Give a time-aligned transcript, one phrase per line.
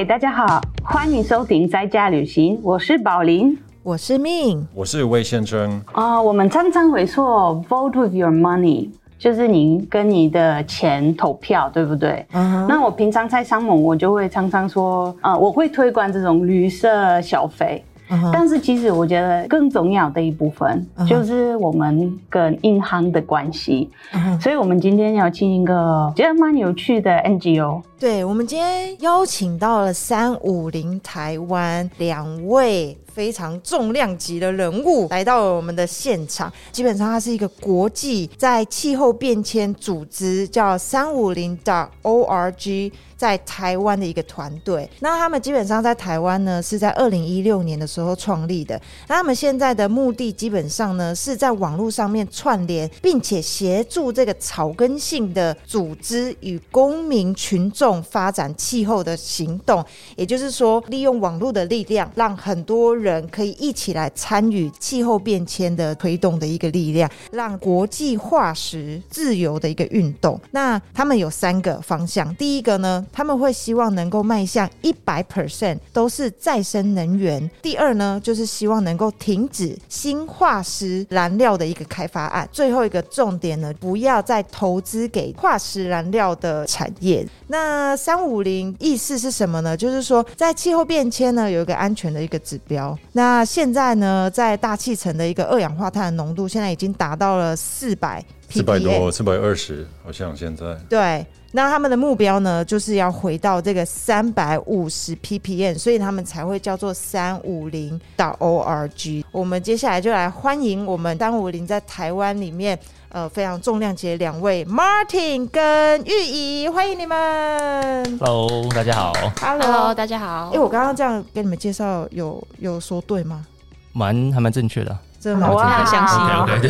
[0.00, 3.54] 嗨，大家好，欢迎收听在家旅行，我是宝林。
[3.82, 5.78] 我是命，我是魏先生。
[5.92, 12.24] 啊、我们常常会说 vote with your money，就是你跟你的钱投票，对不对？
[12.32, 17.84] 嗯哼那我平常在商盟，我就会常常说，呃，我会推广这种绿色消费。
[18.12, 36.50] 嗯哼但是其实我觉得更重要的一部分就是我们跟银行的关系，嗯哼所以我们今天要请一个觉得蛮有趣的 NGO，对，我们今天邀请到了三五零台湾两位非常重量级的人物来到了我们的现场。
[36.72, 41.58] 基本上，它是一个国际在气候变迁组织叫三五零
[42.02, 42.90] org。
[43.20, 48.80] 在台湾的一个团队，那他们基本上在台湾呢是在二零一六年的时候创立的。
[49.08, 59.82] 那他们现在的目的基本上呢是在网络上面串联，并且协助这个草根性的组织与公民群众发展气候的行动。
[60.16, 70.38] 也就是说，利用网络的力量，让很多人可以一起来参与气候变迁的推动的一个力量，让国际化石自由的一个运动。
[70.50, 87.26] 那他们有三个方向，第一个呢，他们会希望能够迈向一百 percent 都是再生能源；第二呢，就是希望能够停止新化石燃料的一个开发案；最后一个重点呢，不要再投资给化石燃料的产业。
[87.46, 89.76] 那三五零意思是什么呢？
[89.76, 92.96] 就是说，在气候变迁呢，有一个安全的一个指标。
[93.12, 100.74] 那现在呢，在大气层的一个二氧化碳的浓度，现在已经达到了四百四百多，四百二十，好像现在。
[100.88, 109.24] 对，那他们的目标呢，就是要回到这个三百五十 ppm，所以他们才会叫做三五零到 org。
[109.32, 112.78] 我们接下来就来欢迎我们三五零在台湾里面。
[113.12, 118.18] 呃，非常重量级的两位 Martin 跟玉怡，欢迎你们。
[118.20, 120.58] Hello，大家好，Hello，大家好哎、。
[120.60, 123.44] 我刚刚这样跟你们介绍，有有说对吗？
[123.92, 124.96] 蛮还蛮正确的。
[125.18, 125.50] 真的吗？
[125.50, 126.16] 哇相信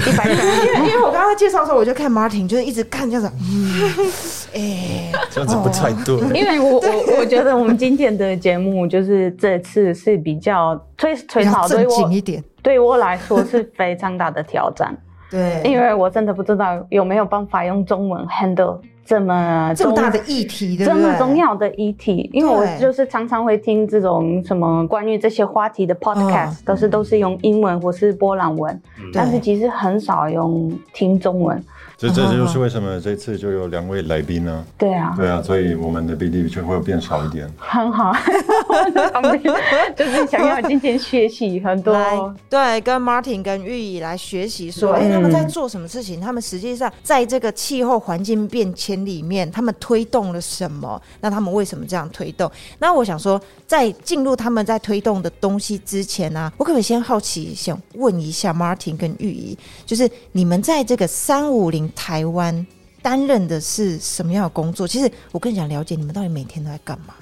[0.01, 4.11] 一百分，因为因为我刚刚介绍的时候，我就看 Martin，就是一直看这样子，嗯，
[4.55, 6.16] 哎、这样子不太对。
[6.38, 14.97] 因为我我我觉得我们今天的节目就是这次是比较推推要少，对我一点，对我来说是非常大的挑战，
[15.31, 20.94] 对，因为我真的不知道有没有办法用中文 handle 这么重这么大的议题，这？
[20.94, 28.81] 么重要的议题，因为我就是常常会听这种什么关于这些话题的 podcast，、都是都是用英文或是波兰文，
[29.12, 31.60] 但是其实很少用听中文。
[32.00, 34.65] 这这就是为什么这次就有两位来宾呢？
[34.78, 37.47] 对啊，对啊，所以我们的比例就会变少一点。
[37.59, 38.11] 很好，
[39.94, 41.93] 就是想要今天学习很多。
[41.93, 42.19] 来，
[42.49, 46.19] 对，跟 Martin 跟玉怡来学习说，哎、嗯他们在做什么事情？
[46.19, 50.99] 他们实际上在这个气候环境变迁里面，他们推动了什么？
[51.21, 52.50] 那他们为什么这样推动？
[52.78, 62.67] 那我想说，在进入他们在推动的东西之前呢、我可不可以先好奇想问一下 Martin 跟玉怡，就是你们在这个三五零台湾
[63.03, 64.87] 担任的是什么样的工作？
[64.87, 67.15] 其实我更想了解你们到底每天都在干嘛。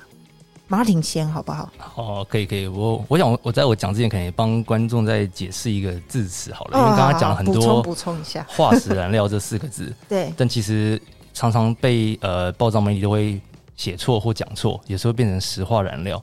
[0.70, 1.70] Martin 先好不好？
[1.94, 11.00] 哦，可以可以，我我想我我在我讲之前，可能也帮观众再解释一个字词好了，因为刚刚讲了很多补充补充一下，化石燃料这四个字， 对，但其实
[11.32, 13.40] 常常被呃报章媒体都会
[13.76, 16.22] 写错或讲错，有时候变成石化燃料。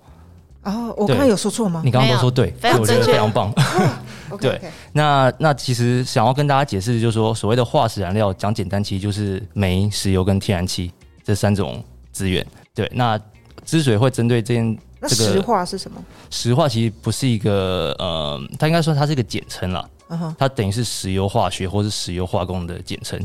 [0.62, 3.52] 哦，我刚刚有说错吗你刚刚都说对，我觉得正确非常棒。
[4.40, 4.60] 对
[4.94, 10.92] 那那其实想要跟大家解释，就是说所谓的化石燃料，讲简单，其实就是煤、石油跟天然气
[11.24, 12.46] 这三种资源。
[12.74, 13.20] 对，那
[13.64, 16.04] 之所以会针对这件那这个石化是什么？
[16.30, 23.20] 石化，其实不是一个呃，它应该说它是一个简称啦，嗯哼，它等于是石油化学或是石油化工的简称。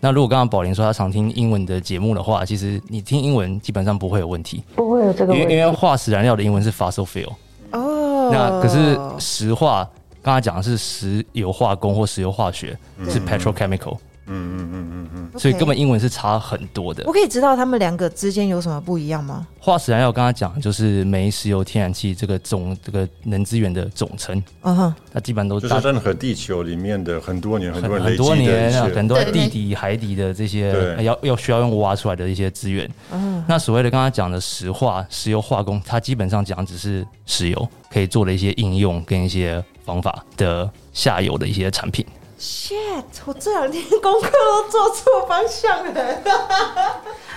[0.00, 5.42] 那如果刚刚宝林说他常听英文的节目的话，其实你听英文基本上不会有问题，不会有这个问题。
[5.42, 7.32] 因为因为化石燃料的英文是 fossil fuel。
[7.70, 9.88] 哦，那可是石化，
[10.24, 12.76] 刚才讲的是石油化工或石油化学，
[13.10, 17.04] 是 petrochemical，嗯嗯嗯嗯嗯，所以根本英文是差很多的。
[17.06, 17.12] 我。
[17.12, 19.46] 可以知道他们两个之间有什么不一样吗？
[19.60, 32.90] 化石燃料刚才讲就是煤、石油、天然气这个总这个能资源的总称，嗯哼，它基本上都就是任何地球里面的很多年、很多很多年很多地底、海底的这些要要需要用挖出来的一些资源。
[33.12, 42.04] 嗯，那所谓的刚才讲的石化、石油化工，它基本上讲只是石油可以做的一些应用跟一些方法的下游的一些产品。
[42.38, 45.92] shit，我这两天功课都做错方向了。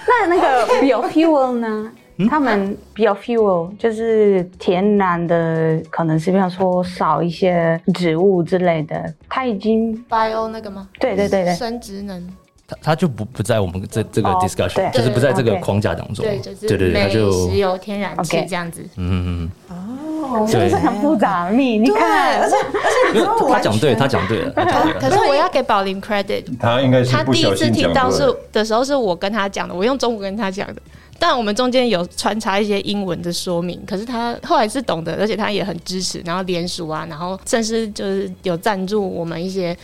[0.07, 1.91] 那那个 biofuel 呢？
[2.27, 10.89] 他们 biofuel 就是天然的，可能是比方说少一些植物之类的，它已经 bio 那个吗？
[10.99, 12.27] 对对对对生职能
[12.67, 16.25] 它它就不不在我们这这个哦 discussion，、对就是不在这个框架当中。
[16.25, 18.83] 对，就是对对对，就石油、天然气 OK 这样子。
[18.95, 19.51] 嗯嗯
[20.21, 21.49] 哦，是不是很复杂？
[21.51, 24.99] 你你，看而且，而且他讲对，他讲对了，他讲对了。
[24.99, 30.81] 可是我要给宝林 credit，他应该是他第一次听到是的时候是我跟他讲的，我用中文跟他讲的。
[31.19, 39.75] 但我们中间有穿插一些英文的说明，可是他后来是懂的，而且他也很支持，然后联署啊，然后甚至就是有赞助我们一些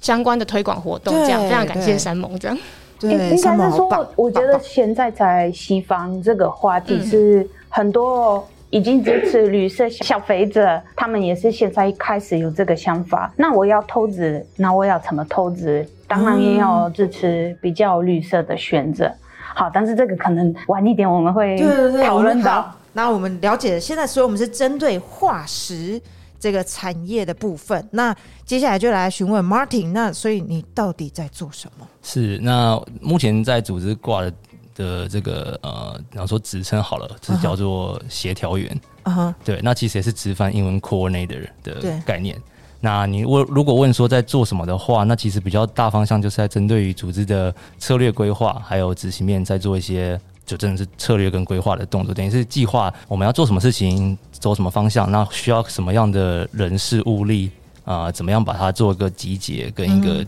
[0.00, 2.58] 相关的推广活动，这样非常感谢山盟这样。
[2.98, 10.64] 对，应该是说，我觉得现在在西方这个话题是很多已经支持绿色小肥子，
[10.96, 13.32] 他们也是现在开始有这个想法。
[13.36, 15.84] 那我要投资，那我要怎么投资？
[16.06, 19.12] 当然也要支持比较绿色的选择。
[19.54, 21.58] 好，但是这个可能晚一点我们会
[22.04, 22.72] 讨论到。
[22.92, 26.00] 那我们了解，现在所以我们是针对化石
[26.38, 27.84] 这个产业的部分。
[27.90, 28.14] 那
[28.44, 31.86] 接下来就来询问 Martin，那所以你到底在做什么？
[32.02, 34.32] 是，那目前在组织挂的
[34.74, 38.80] 的这个呃，然后说职称好了，是叫做协调员。
[39.02, 42.40] 啊哈，对，那其实也是直翻英文 coordinator 的概念。
[42.80, 57.50] 那你问如果问说在做什么的话，那其实比较大方向就是在针对于组织的策略规划，还有执行面，在做一些就真的是策略跟规划的动作，等于是计划我们要做什么事情，走什么方向，那需要什么样的人事物力
[57.84, 60.24] 啊、怎么样把它做一个集结跟一个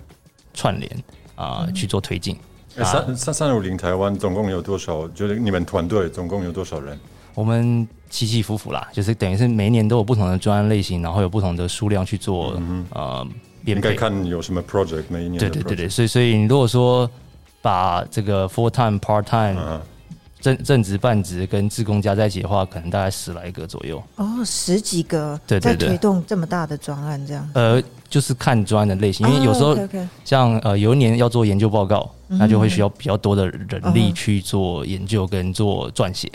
[0.53, 0.91] 串联
[1.37, 2.37] 啊、去做推进。
[2.77, 5.07] 哎三三三五零台湾总共有多少？
[5.09, 6.99] 就是你们团队总共有多少人？
[7.35, 12.61] 我们起起伏伏啦，就是等于是每一年都有不同的专案类型，然后有不同的数量去做、
[12.93, 13.27] 呃
[13.65, 13.95] 编应该。
[13.95, 15.49] 看有什么 project 每一年对。
[15.49, 17.09] 对对对，所以所以你如果说
[17.61, 19.81] 把这个 full time、part time、嗯，
[20.43, 24.03] 正正职、半职跟自工加在一起的话，可能大概十来个左右。
[24.17, 27.49] 哦，十几个对对对在推动这么大的专案，这样。
[27.55, 27.81] 呃，
[28.11, 29.79] 就是看专案的类型，因为有时候
[30.25, 36.31] 像呃有一年要做研究报告，那就会需要比较多的人力嗯去做研究跟做撰写。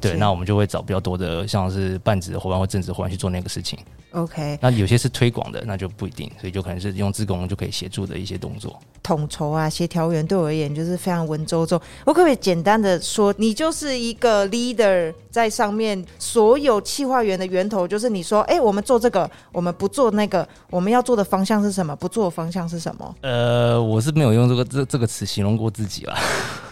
[0.00, 3.78] 对，那我们就会找比较多的像是半职的伙伴或正职伙伴去做那个事情。
[4.12, 8.78] OK 那有些是推广的，那就不一定，所以就可能是用自工就可以协助的一些动作。
[9.02, 11.80] 统筹啊，协调员对我而言就是非常文绉绉。
[12.04, 21.96] 我可不可以简单的说，你就是一个 leader，在上面所有企划员的源头就是你说，哎、我们做这个，我们不做那个，我们要做的方向是什么？
[21.96, 23.14] 不做的方向是什么？
[23.22, 26.12] 呃，我是没有用这个这这个词形容过自己了，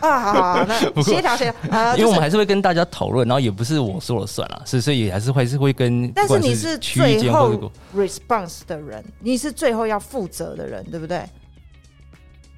[0.00, 11.23] 啊，好好好，那协调协调啊，因为我们还是会跟大家讨论，然后也不是我说了算啦，是所以还是会是会跟，但是你是区域最后 response 的人，你是最后要负责的人，对不对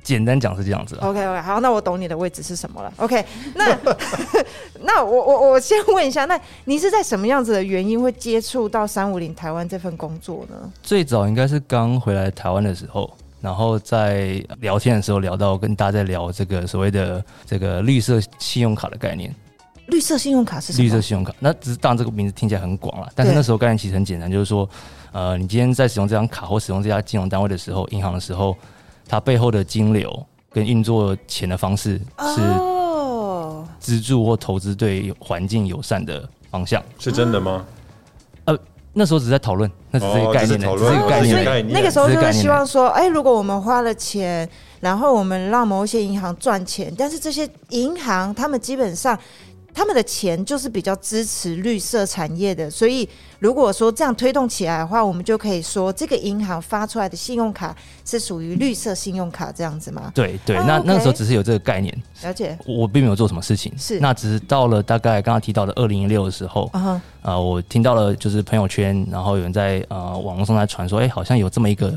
[0.03, 1.09] 简单讲是这样子啊。
[1.09, 2.91] ？OK OK，好，那我懂你的位置是什么了。
[2.97, 3.23] OK，
[3.55, 3.77] 那
[4.81, 10.73] 那我我我先问一下，那你是在什么样子的原因会接触到三五零台湾这份工作呢？
[10.83, 13.13] 最早应该是刚回来台湾的时候，
[13.43, 19.35] 然后在聊天的时候聊到跟大家在聊这个所谓的这个绿色信用卡的概念。
[19.89, 20.85] 绿色信用卡是什么？
[20.85, 24.69] 绿色信用卡，那只是当然这个名字听起来很广了，但是那时候概念其实很简单，就是说，
[25.13, 28.57] 呃，你今天在使用这张卡或使用这家金融单位的时候，银行的时候，
[29.09, 36.83] 它背后的金流跟运作钱的方式是哦，资助或投资对环境友善的方向。
[36.99, 37.65] 是真的吗？
[38.45, 38.57] 呃
[38.93, 41.45] 那时候只是在讨论，那只是一个哦概念的，只是一个概哦念的。
[41.45, 44.49] 概念那个时候就是希望说，哎，如果我们花了钱，
[44.81, 49.19] 然后我们让某一些银行赚钱，但是这些银行他们基本上。
[49.79, 53.09] 他们的钱就是比较支持绿色产业的，所以
[53.39, 57.73] 如果说这样推动起来的话，我们就可以说这个银行发出来的信用卡
[58.05, 60.11] 是属于绿色信用卡这样子吗？
[60.13, 63.73] 对对，哦那那个时候只是有这个概念，了解，我并没有做什么事情。
[63.79, 66.69] 是那只是到了大概刚刚提到的二零一六的时候，
[67.23, 71.97] 啊我听到了就是朋友圈，然后有人在呃网络上在传说，哎、好像有这么一个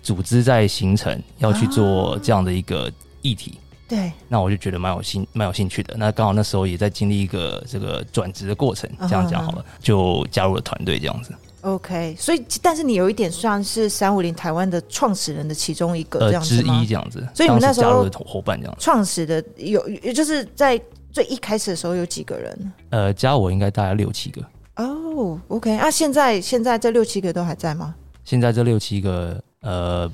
[0.00, 2.88] 组织在形成，要去做这样的一个
[3.20, 3.58] 议题。
[3.88, 5.94] 对，那我就觉得蛮有兴蛮有兴趣的。
[5.96, 11.32] 那刚好那时候也在经历一个这个转职的过程，这样讲好了，就加入了团队这样子。
[11.62, 16.80] OK，所以但是你有一点算是三五零台湾的创始人的其中一个这样子吗？
[16.80, 17.26] 一这样子。
[17.34, 20.80] 所以你们那时候加入的伙伴这样子，创始的有，也就是在
[21.12, 22.72] 最一开始的时候有几个人？
[22.90, 24.40] 呃，加我应该大概六七个。
[24.76, 27.94] 哦、o k 啊，现在现在这六七个都还在吗？
[28.24, 30.08] 现在这六七个，呃，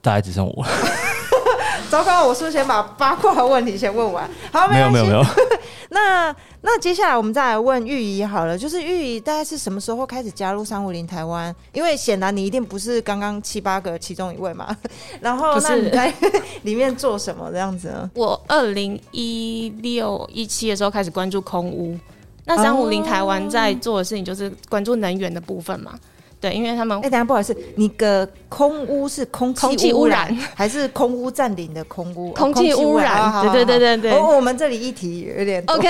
[0.00, 0.64] 大概只剩我。
[1.92, 4.26] 糟糕，我是不是先把八卦的问题先问完？
[4.50, 5.22] 好，没有没有没有。
[5.90, 11.54] 那那接下来我们再来问玉怡好了，就是玉怡大概是什么时候开始加入三五零台湾？
[11.74, 14.74] 因为显然你一定不是刚刚七八个其中一位嘛。
[15.20, 16.10] 然后那你在
[16.62, 18.10] 里面做什么这样子呢？
[18.14, 21.94] 我二零一六一七的时候开始关注空屋，
[22.46, 25.92] 那三五零台湾在做的事情就是关注能源的部分嘛。
[26.42, 30.36] 对，因为他们哎、等下不好意思，你个空污是空气空气污染。
[30.56, 32.32] 还是空污占领的空污？
[32.32, 34.10] 空气污染对对对对对。
[34.10, 35.88] 哦我们这里议题有点 OK，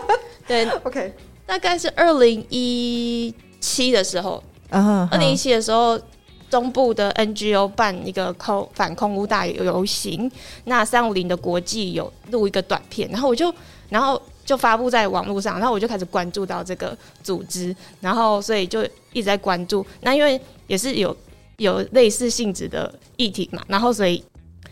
[0.48, 1.12] 对，OK，
[1.44, 6.00] 大概是二零一七的时候，二零一七的时候，
[6.48, 10.32] 中部的 NGO 办一个空反空污大游行，
[10.64, 13.52] 那三五零的国际有录一个短片，然后我就，
[13.90, 19.86] 然后就发布在网络上，然后我就开始关注到这个组织，然后所以就一直在关注。
[20.00, 21.16] 那因为也是有
[21.58, 24.20] 有类似性质的议题嘛，然后所以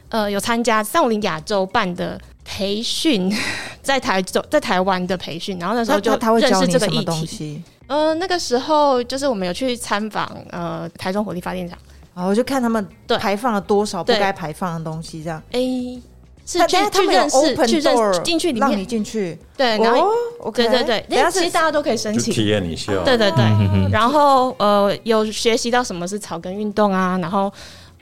[0.08, 3.32] 呃有参加三五零亚洲办的培训，
[3.80, 7.04] 在台州在台湾的培训，然后那时候就他他会认识教你什么这个议题。
[7.04, 7.62] 东西？
[7.86, 11.78] 呃，那个时候就是我们有去参访呃台中火力发电厂，
[12.14, 15.40] 啊，我就看他们对排放了多少不该排放的东西，这样。
[15.52, 16.02] 诶、
[16.50, 19.38] 是但去去认识去认识进去里让你面，进去。
[19.54, 20.08] 对，然后、
[20.50, 22.32] 对对对，其实大家都可以申请。
[22.32, 22.90] 体请，验一下。
[23.04, 23.90] 对对对，嗯。
[23.92, 27.52] 然后呃有学习到什么是草根运动啊，然后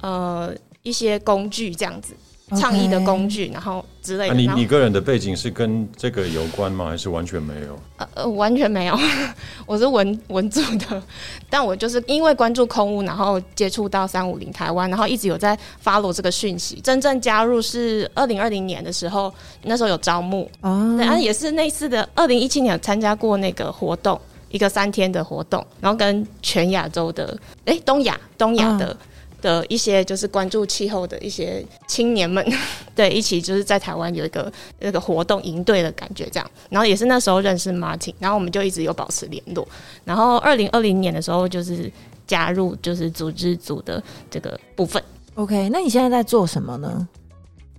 [0.00, 2.14] 呃一些工具这样子，
[2.54, 6.88] 倡议的工具，然后之类的，啊你你个人的背景是跟这个有关吗？
[6.88, 7.76] 还是完全没有？
[7.96, 8.96] 呃呃，完全没有，
[9.66, 11.02] 我是文文组的，
[11.50, 16.80] 但我就是因为关注空屋，然后接触到三五零台湾，然后一直有在 follow 这个讯息。
[16.80, 19.34] 真正加入是二零二零年的时候，
[19.64, 28.96] 那时候有招募，哦对，啊，也是那次的二零一七年有参加过那个活动，一个三天的活动，然后跟全亚洲的，哎、东亚东亚的。
[29.46, 32.44] 的一些就是关注气候的一些青年们，
[32.96, 36.50] 对，一起就是在台湾有一个那个活动营队的感觉，这样。
[36.68, 39.66] 然后也是那时候认识 Martin，然后我们就一直有保持联络。
[40.04, 41.88] 然后二零二零年的时候，就是
[42.26, 45.00] 加入就是组织组的这个部分。
[45.36, 47.08] OK，那你现在在做什么呢？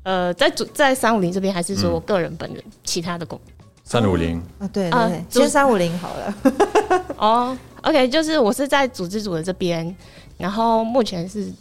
[0.04, 3.38] 呃，在组在三五零这边，还是说嗯我个人本人其他的工
[3.84, 6.36] 三五零，啊，对对啊先三五零好了。
[7.18, 9.94] 哦，OK，就是我是在组织组的这边，
[10.38, 11.52] 然后目前是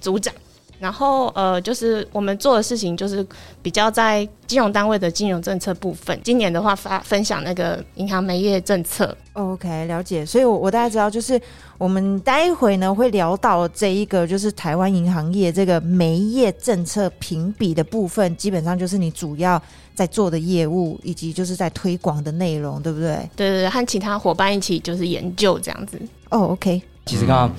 [0.00, 0.32] 组长，
[0.78, 3.26] 然后呃，就是我们做的事情就是
[3.62, 6.18] 比较在金融单位的金融政策部分。
[6.22, 10.24] 今年的话发分享那个银行煤业政策，OK，了解。
[10.24, 11.40] 所以我，我大概知道，就是
[11.78, 19.60] 我们待会呢会聊到这一个，就是台湾银行业这个煤业政策评比的部分，基本上就是你主要
[19.94, 23.16] 在做的业务，以及就是在推广的内容，对不对？
[23.34, 26.00] 对对对，和其他伙伴一起就是研究这样子。
[26.30, 27.50] 哦，OK，其实刚刚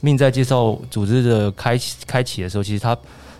[0.00, 2.96] 命在介绍组织的开启开启的时候，其实它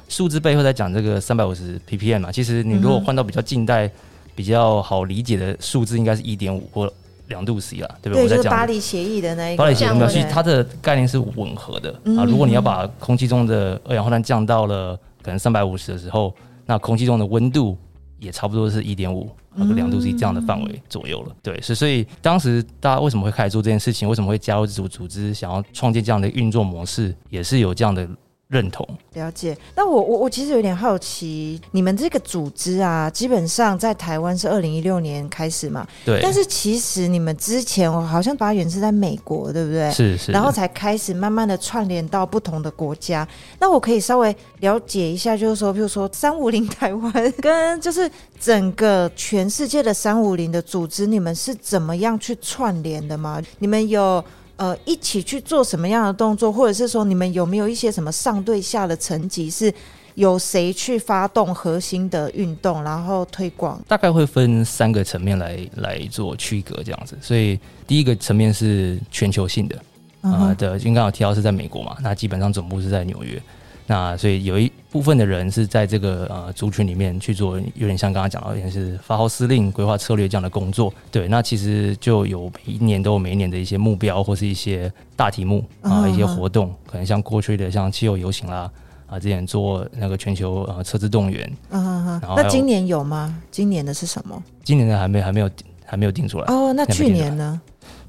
[0.08, 2.32] 数字背后在讲这个三百五十 ppm 嘛。
[2.32, 3.90] 其实你如果换到比较近代、
[4.34, 6.90] 比较好理解的数字，应该是一点五或
[7.28, 8.22] 两度 C 啦，对不对？
[8.22, 9.84] 对，我在讲就是巴黎协议的那一个，巴黎协
[10.20, 12.24] 议它的概念是吻合的嗯啊。
[12.24, 16.34] 如果你要把空气中的二氧化碳降到了可能三百五十的时候，
[16.64, 17.76] 那空气中的温度
[18.18, 19.30] 也差不多是一点五。
[19.60, 28.08] 那个两度 C 这样的范围左右了，对，是所以当时大家为什么会开始做这件事情，为什么会加入这组组织，想要创建这样的运作模式，也是有这样的
[28.48, 28.86] 认同。
[29.14, 29.56] 了解。
[29.74, 39.90] 那我我我其实有点好奇，你们这个组织啊，基本上在台湾是二零一六年开始嘛，对，但是其实你们之前我好像发源是在美国，对不对？
[39.90, 43.26] 是是，然后才开始慢慢的串联到不同的国家。
[43.58, 53.42] 那我可以稍微了解一下，就是说，比如说三五零台湾跟就是整个全世界的三五零的组织，你们是怎么样去串联的吗？
[53.58, 54.24] 你们有？
[54.58, 59.72] 呃，一起去做什么样的动作，或者是说你们有没有一些什么上对下的层级，是
[60.14, 63.80] 由谁去发动核心的运动，然后推广？
[63.86, 67.16] 大概会分三个层面来来做区隔这样子。
[67.22, 69.76] 所以第一个层面是全球性的，
[70.22, 73.40] 啊、嗯呃的，因为刚好提到是在美国嘛，那基本上总部是在纽约。
[73.90, 80.92] 那所以有一部分的人是在这个呃族群里面去做，有点像刚刚讲到，有点是发号施令、规划策略这样的工作。
[81.10, 88.70] 对，那其实就有每一年都有每一年的一些目标或是一些大题目啊、嗯一些活动，可能像过去的像气候游行啦，
[89.06, 93.34] 啊，之前做那个全球呃车资动员，嗯哼哼然后还有那今年有吗？
[93.50, 94.42] 今年的是什么？
[94.62, 95.50] 今年的还没还没有
[95.86, 96.44] 还没有定出来。
[96.52, 97.58] 哦，那去年呢？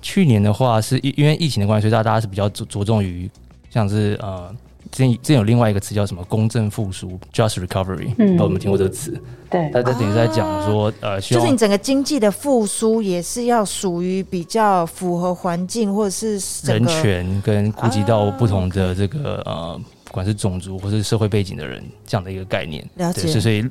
[0.02, 3.32] 去年的话，是因因为疫情的关系，所以大家大家是比较着着重于
[3.70, 4.54] 像是呃，
[4.92, 9.22] 之前之前有另外一个词叫什么公正复苏 （just recovery），、嗯不知道有没有听过这个词？
[9.50, 22.88] 对，大家等于在讲说，呃，就是你整个经济的复苏也是要属于比较符合环境，或者是人权跟顾及到不同啊的这个、呃，不管是种族或是社会背景的人这样的一个概念。
[22.96, 23.70] 对，了解所以所以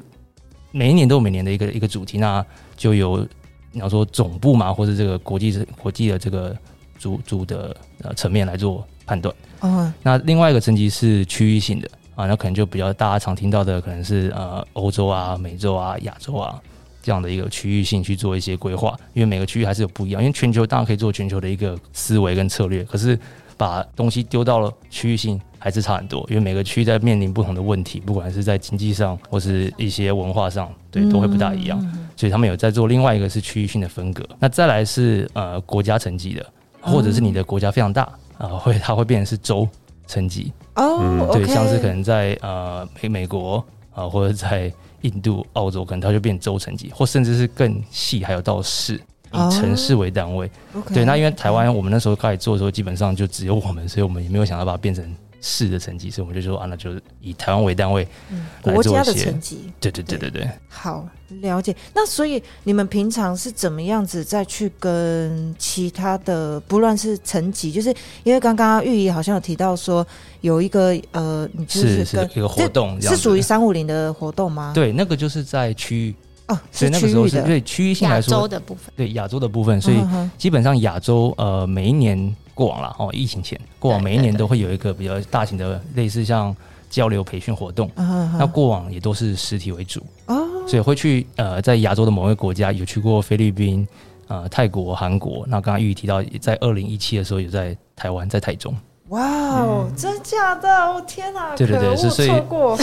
[0.70, 2.44] 每一年都有每年的一个一个主题，那
[2.76, 3.26] 就由
[3.72, 6.56] 你要说总部嘛，或者这个国际国际的这个
[6.98, 9.34] 主主的呃层面来做判断。
[9.60, 16.60] 哦，那另外一个层级是区域性的啊，那可能就比较大家常听到的，可能是呃欧洲啊、美洲啊、亚洲啊
[17.02, 20.22] 这样的一个区域性去做一些规划，因为每个区域还是有不一样。
[20.22, 23.18] 因为全球当然可以做全球的一个思维跟策略，可是
[23.56, 31.80] 把东西丢到了区域性，还是差很多，因为每个区在面临不同的问题，不管是在经济上或是一些文化上，对，都会不大一样。
[32.16, 34.24] 所以他们有在做另外一个是区域性的分隔。
[34.38, 36.46] 那再来是呃国家层级的，
[36.80, 38.08] 或者是你的国家非常大
[38.38, 39.68] 啊、会它会变成是州
[40.07, 40.52] 层级。
[40.76, 49.00] 哦嗯，对，像是可能在呃美美国啊、或者在印度、澳洲，可能它就变州层级，或甚至是更细，还有到市，以
[49.33, 50.50] 哦城市为单位。
[50.95, 55.04] 对，那因为台湾我们那时候开始做的时候，基本上就只有我们，所以我们也没有想要把它变成
[55.40, 59.73] 市的成绩，所以我们就说啊，那就是以台湾为单位嗯国家的做一些层级。
[59.80, 60.49] 对对对对对。
[60.68, 61.09] 好，
[61.40, 61.75] 了解。
[61.95, 70.07] 那所以你们平常是怎么样子再去跟其他的，不论是层级，就是因为刚刚玉怡好像有提到说
[70.40, 74.73] 有一个呃，你就是跟是一个活动是属于三五零的活动吗？
[74.75, 76.14] 对，那个就是在区域，
[76.49, 79.99] 哦，所以那区个时候是域的，对区域性来说亚洲，的部分，对亚洲的部分，所以
[80.37, 86.54] 基本上亚洲呃每一年过往了哦，疫情前过往每一年都会有一个比较大型的类似像
[86.90, 93.86] 交流培训活动，那过往也都是实体为主，哦，所以会去呃在亚洲的某个国家有去过菲律宾、
[94.26, 95.46] 呃泰国、韩国。
[95.46, 98.74] 那刚刚玉宇提到，在二零一七的时候有在台湾，在台中。
[99.08, 99.22] 哇
[99.60, 100.68] 哦，真假的？
[100.68, 101.56] 哦天哪！
[101.56, 102.78] 对对对是所以错过。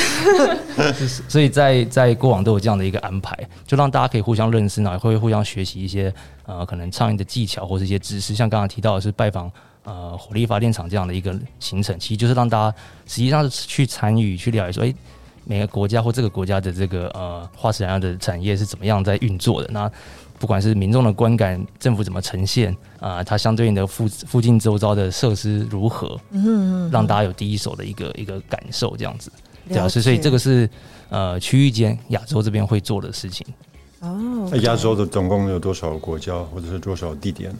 [1.29, 6.11] 所以在在过往都有这样的一个安排，就让大家可以互相认识，然后也会互相学习一些
[6.47, 8.33] 呃可能倡议的技巧或是一些知识。
[8.33, 9.51] 像刚刚提到的是拜访
[9.83, 14.95] 呃火力发电厂这样的一个行程，其实就是让大家实际上是去参与去了解说，诶，
[15.43, 19.69] 每个国家或这个国家的这个呃化石燃料的产业是怎么样在运作的。
[19.71, 19.91] 那
[20.37, 29.31] 不管是民众的观感，政府怎么呈现啊、它相对应的附附近周遭的设施如何，嗯，让大家有第一手的一个一个感受，这样子。
[29.67, 30.69] 对啊，了所以所以这个是
[31.09, 33.45] 呃区域间亚洲这边会做的事情。
[34.01, 37.51] 哦那亚洲的总共有多少国家或者是多少地点？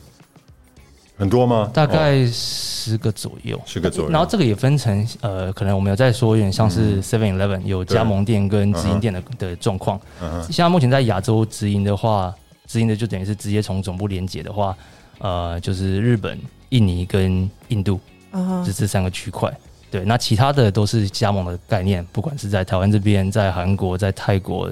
[1.18, 1.72] 很多吗？
[1.74, 3.60] 大哦概十个左右。
[3.66, 4.12] 十个左右。
[4.12, 9.98] 然后这个也分成呃，可能我们有在说，有点像是 Seven Eleven 有加盟店跟直营店的的状况。
[10.22, 12.36] 嗯哼现在目前在亚洲直营的话，
[12.68, 14.76] 直营的就等于是直接从总部连接的话，
[15.20, 18.00] 呃，就是日本、印尼跟印度
[18.32, 19.52] 嗯这这三个区块。
[19.92, 24.70] 对，那其他的都是加盟的概念，不管是在台湾这边、在韩国、在泰国、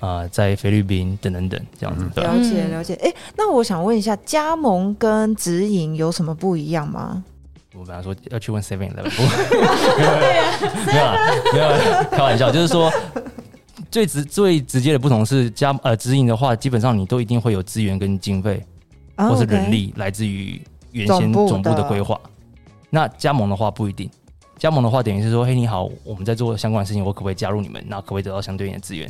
[0.00, 2.04] 啊、在菲律宾等等等这样子。
[2.20, 2.94] 了解嗯了解。
[3.02, 7.22] 哎，那我想问一下，加盟跟直营有什么不一样吗？
[7.74, 9.22] 我本来说要去问 Seven Eleven，不
[9.96, 10.10] 没有
[10.92, 12.90] 没有啦没有啦开玩笑，就是说
[13.92, 18.64] 最直最直接的不同是加呃直营的话，基本上你都一定会有资源跟经费
[19.16, 20.58] 啊或是人力来自于
[20.92, 22.18] 原先总部的的规划。
[22.88, 24.10] 那加盟的话不一定，
[24.56, 27.84] 加盟的话等于是说，嘿你好，我们在做相关的事情，我可不可以加入你们？
[27.86, 29.06] 那可不可以得到相对应的资源？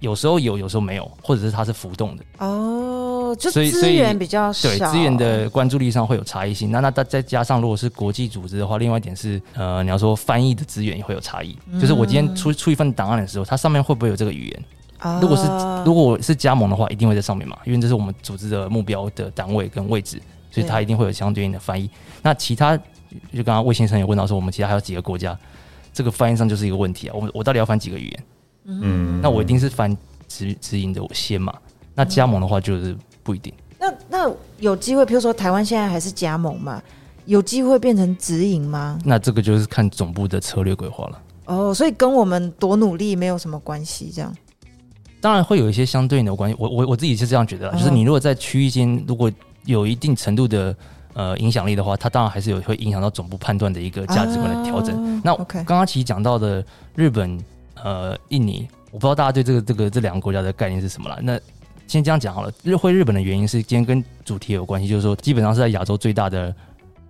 [0.00, 2.24] 有时候有，有时候没有，或者是它是浮动的。
[2.38, 6.70] 哦，就所以所以资源比较少，对资源的关注力上会有差异性。
[6.70, 11.56] 那那再再加上，如果是国际组织的话，另外一点是，呃，你要说翻译的资源也会有差异。
[11.80, 14.64] 就是我今天出出一份档案的时候，它上面会不会有这个语言？
[14.98, 15.46] 啊如果是
[15.84, 21.90] 如果我是加盟的话，一定会在上面嘛，因为这是我们组织的目标的单位跟位置，所以它一定会有相对应的翻译。
[22.22, 25.38] 那其他，就刚刚魏先生也问到说，我们其他还有几个国家，
[25.92, 27.14] 这个翻译上就是一个问题啊。
[27.14, 28.24] 我我到底要翻几个语言？
[28.68, 31.54] 嗯那我一定是翻直直营的我先嘛。
[31.94, 33.52] 那加盟的话就是不一定。
[33.78, 36.80] 那那有机会，比如说台湾现在还是加盟嘛，
[37.24, 38.98] 有机会变成直营吗？
[39.04, 41.22] 那这个就是看总部的策略规划了。
[41.46, 44.34] 哦，所以跟我们多努力没有什么关系，这样
[45.20, 49.30] 当然会有一些相对应的关系，我我我自己是这样觉得就是你如果在区域间如果
[49.64, 50.74] 有一定程度的
[51.14, 54.94] 呃影响力的话，它当然还是有会影响到总部判断的一个价值观的调整。
[54.96, 57.38] 啊那刚刚其实讲到的日本、
[57.82, 61.18] 呃印尼，我不知道大家对这个这个这两个国家的概念是什么了。
[61.20, 61.38] 那
[61.86, 66.54] 先这样讲好了，日会日本的原因是今天跟主题有关系，就是说基本上是在亚洲最大的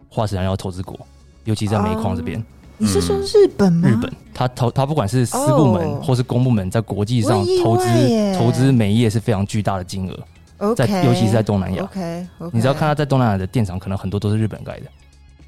[0.08, 0.98] 化石燃料投资国，
[1.44, 2.42] 尤其在煤矿这边。
[2.78, 3.88] 你是说日本吗？
[3.88, 7.86] 日本，他投他不管是私部门哦或是公部门，在国际上投资
[8.36, 10.26] 投资煤业是非常巨大的金额
[10.58, 14.86] ，OK，在尤其是在东南亚 OK，, 你只要看他在东南亚的电厂，可能很多都是日本盖的，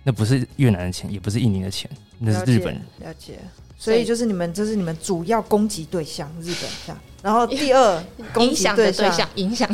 [0.02, 2.82] 那不是越南的钱，也不是印尼的钱，那是日本人。
[3.00, 3.38] 了解。
[3.76, 6.98] 所以就是你们，这是你们主要攻击对象，日本这样。
[7.22, 8.02] 然后第二
[8.32, 9.68] 攻击 影响的对象象，影响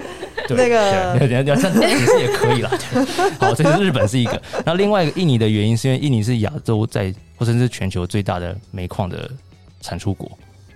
[0.48, 2.70] 对那个对对对，这样解释也可以啦。
[2.92, 3.04] 对
[3.38, 9.30] 好，这是日本是一个，那另外一个印尼的原因是因为印尼是亚洲在或甚至是全球最大的煤矿的
[9.80, 10.30] 产出国，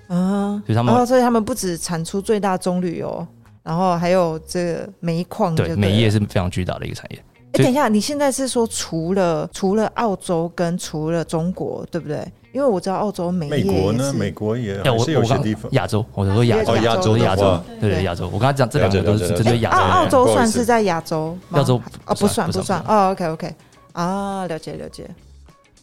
[0.09, 3.27] 啊，所以他们然后所以他们不止产出最大棕榈油，
[3.63, 7.19] 然后还有这个煤矿就对了煤业是非常巨大的一个产业。
[7.53, 12.25] 哎，等一下，你现在是说除了除了澳洲跟除了中国，对不对？
[12.55, 14.13] 因为我知道澳洲美国呢？
[14.13, 15.71] 美国也是有我我刚些地方。
[15.73, 18.31] 亚洲，我说亚洲，哦亚洲亚洲，对对亚洲。
[18.33, 20.09] 我刚才讲这两个都是针对亚洲澳澳。
[20.09, 21.59] 洲算是在亚洲吗？
[21.59, 23.55] 亚洲哦，不算不算哦，OK OK，
[23.93, 25.11] 啊，了解了解。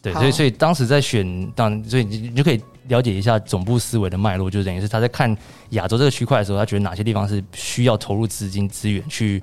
[0.00, 2.58] 对，所以所以当时在选，当所以你你就可以
[2.88, 5.36] 了解一下总部思维的脉络，就等于是他在看
[5.70, 9.42] 亚洲这个区块的时候，他觉得哪些地方是需要投入资金资源去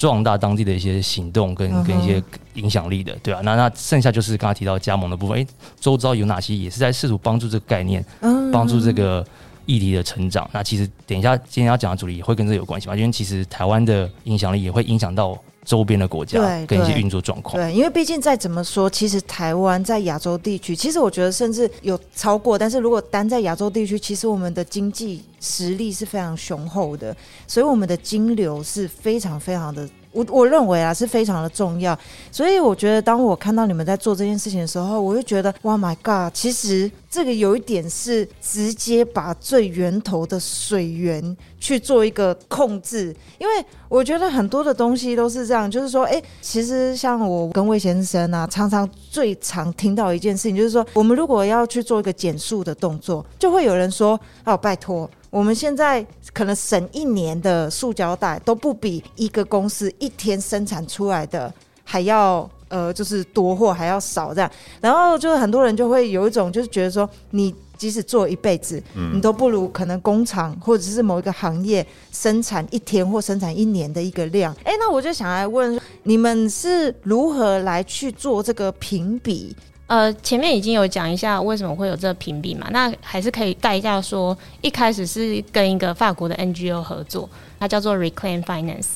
[0.00, 2.22] 壮大当地的一些行动跟跟一些
[2.54, 5.46] 影响力的，对啊，那那剩下就是刚刚提到加盟的部分，诶，
[5.78, 9.22] 周遭有哪些也是在试图帮助这个概念，嗯帮助这个
[9.66, 10.48] 议题的成长。
[10.54, 15.38] 那其实等一下今天要讲的主题也会跟这有关系嘛，因为其实台湾的影响力也会影响到
[15.70, 17.54] 周边的国家跟一些运作状况。
[17.54, 22.58] 对，因为毕竟再怎么说，其实台湾在亚洲地区，其实我觉得甚至有超过。
[22.58, 31.96] 但是如果单在亚洲地区，其实我们的经济实力是非常雄厚的，所以我们的金流是非常非常的，我我认为啊是非常的重要。
[32.32, 43.52] 所以我觉得，当我看到你们在做这件事情的时候，我就觉得，哇，My God，其实这个有一点是直接把最源头的水源去做一个控制，因为
[43.88, 55.10] 我觉得很多的东西都是这样，就是说，哎、其实像我跟魏先生啊，常常最常听到一件事情，就是说，我们如果要去做一个减速的动作，就会有人说，哦，拜托。
[55.30, 61.52] 我们现在可能省一年的塑胶袋都不比一个公司一天生产出来的
[61.84, 64.50] 还要呃，就是多或还要少这样。
[64.80, 74.54] 然后就是很多人就会有一种就是觉得说，你即使做一辈子，你都不如可能工厂或者是某一个行业生产一天或生产一年的一个量。
[74.64, 79.54] 哎，那我就想来问，你们是如何来去做这个评比？
[79.86, 87.28] 呃，前面已经有讲一下为什么会有这个评比嘛，那还是可以带一下说，一开始是跟一个法国的 NGO 合作，
[87.58, 88.86] 它叫做 Reclaim Finance，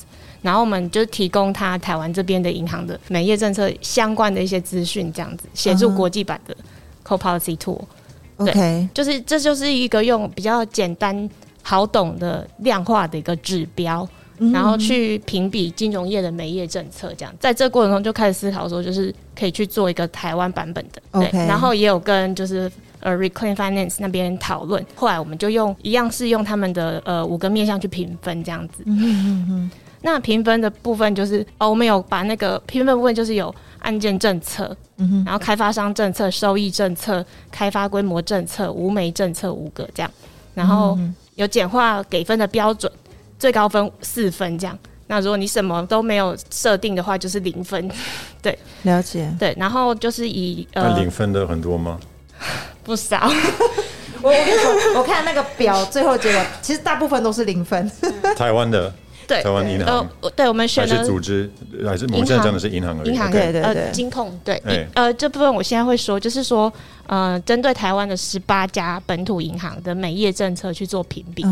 [0.45, 6.55] 然后我们就提供他台湾这边的银行的美业政策相关的一些资讯，这样子协助国际版的
[7.03, 11.29] Co Policy Tool，OK，就是这就是一个用比较简单
[11.63, 14.53] 好懂的量化的一个指标，嗯。
[14.53, 17.35] 然后去评比金融业的美业政策，这样。
[17.41, 28.83] 在这个过程中就开始思考说，就是可以去做一个台湾版本的，对 OK 然后也有跟就是呃 Reclaim Finance 那边讨论，后来我们就用一样是用他们的呃五个面向去评分这样子。
[28.85, 29.71] 嗯
[30.07, 40.11] 那评分的部分就是哦，我们有把那个评分部分就是有案件政策，嗯哼然后开发商政策、收益政策、开发规模政策、无煤政策五个这样，
[40.53, 42.93] 然后嗯有简化给分的标准，
[43.39, 44.79] 最高分四分这样。
[45.07, 47.91] 那如果你什么都没有设定的话，就是零分。
[48.43, 49.35] 对了解。
[49.39, 51.99] 对，然后就是以那呃零分的很多吗？
[52.85, 53.31] 不少，
[54.21, 57.91] 我我跟你说，我看那个表最后结果，其实大部分都是零分。
[58.37, 58.93] 台湾的
[59.27, 61.51] 对台湾银呃行，对，我们还是选的组织，
[61.85, 63.11] 还是我们现在讲的是银行而已。
[63.11, 66.73] 银行对对对呃金控对，哎呃这部分我现在会说，就是说
[67.07, 71.45] 呃针对台湾的十八家本土银行的美业政策去做评比，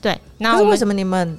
[0.00, 1.38] 对，那为什么你们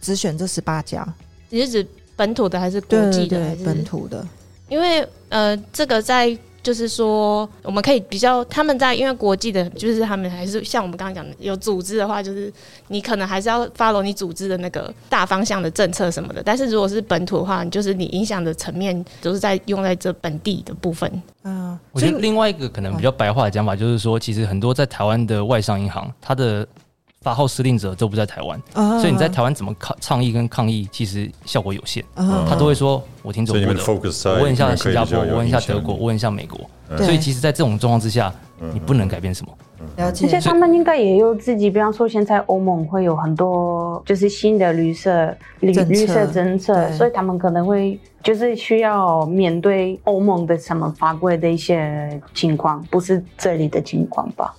[0.00, 1.06] 只选这十八家？
[1.50, 3.42] 你是指本土的还是国际的？
[3.42, 4.26] 还对，是本土的。
[4.68, 12.50] 因为呃，这个在就是说，我们可以比较他们在因为国际的，就是他们还是像我们刚刚讲的，有组织的话，就是
[12.88, 16.42] 你可能还是要 follow 你组织的那个大方向的政策什么的。
[16.42, 21.22] 但是如果是本土的话，就是你影响的层面都是在用在这本地的部分。
[21.42, 26.66] 嗯，我觉得另外一个可能比较白话的讲法，就是说，其实很多在台湾的外商银行，它的
[27.24, 32.04] 发号施令者都不在台湾，啊所以你在台湾怎么抗倡议跟抗议，其实效果有限。
[32.14, 36.60] 啊他都会说，我听总所以你们部的，我问一下新加坡，我问一下德国，我问一下美国。
[36.94, 39.50] 对所以其实，在这种状况之下，嗯你不能改变什么。
[39.96, 40.38] 了而且。
[40.38, 54.54] 他们应该也有自己，比方说现在欧盟会有很多就是新的绿色绿绿色政策，所以他们可能会就是需要面对欧盟的什么法规的一些情况，不是这里的情况吧？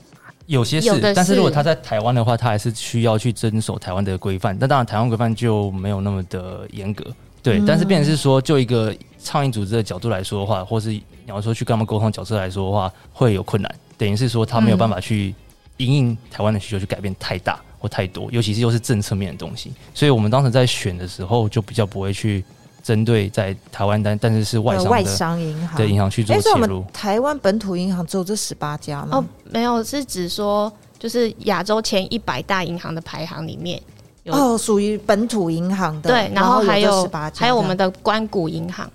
[0.48, 4.56] 有些是但是是如果他在台湾的话，他还是需要去遵守台湾的规范。
[4.60, 7.04] 那当然，台湾规范就没有那么的严格。
[7.42, 13.76] 对，嗯但是变成是说，就一个倡议组织的角度来说的话，或是你要说去跟他们沟通角色来说的话，会有困难。
[13.98, 15.34] 等于是说，他没有办法去
[15.78, 19.74] 因应台湾的需求去改变太大或太多，尤其是又是政策面的东西。
[19.94, 22.44] 所以我们当时在选的时候，就比较不会去
[22.86, 26.86] 针对在台湾但但是是外商外商的银行的银行去做哎，所以我们。
[26.94, 29.18] 台湾本土银行只有这十八家吗？
[29.18, 33.82] 哦，没有，是指说就是亚洲前一百大银行的排行里面。
[34.28, 38.86] 哦，属于本土银行的，对，然后还有十八家，还有我们的关谷银行、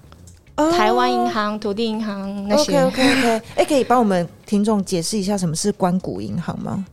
[0.55, 2.81] 哦台湾银行、土地银行那些。
[2.85, 6.85] OK OK OK， 哎，可以帮我们听众解释一下什么是关谷银行吗？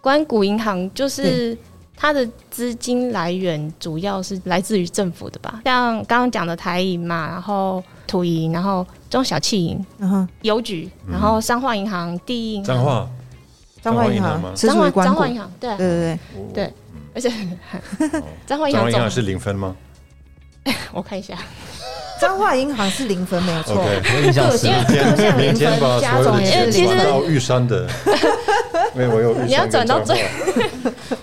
[0.00, 1.56] 关谷银行就是
[2.02, 13.10] 它的资金来源主要是来自于政府的吧，像刚刚讲的台银嘛，然后土银，然后中小企银、然后邮局，然后商化银行、第一银行、彰化
[13.82, 14.52] 彰化银行吗？
[14.56, 15.76] 是彰化彰化，银行，对。
[15.76, 16.18] 对对
[16.54, 16.70] 对，哦。
[17.14, 18.22] 而且哦。
[18.46, 19.76] 彰化银行彰化银行是零分吗？
[20.94, 21.36] 我看一下，
[22.18, 23.74] 彰化银行是零分没有错。
[23.74, 26.96] OK 我印象是零明天把分，加所有的总也是零分。
[26.96, 27.86] 转到玉山的，
[28.96, 31.16] 因为我有你要转到跟彰化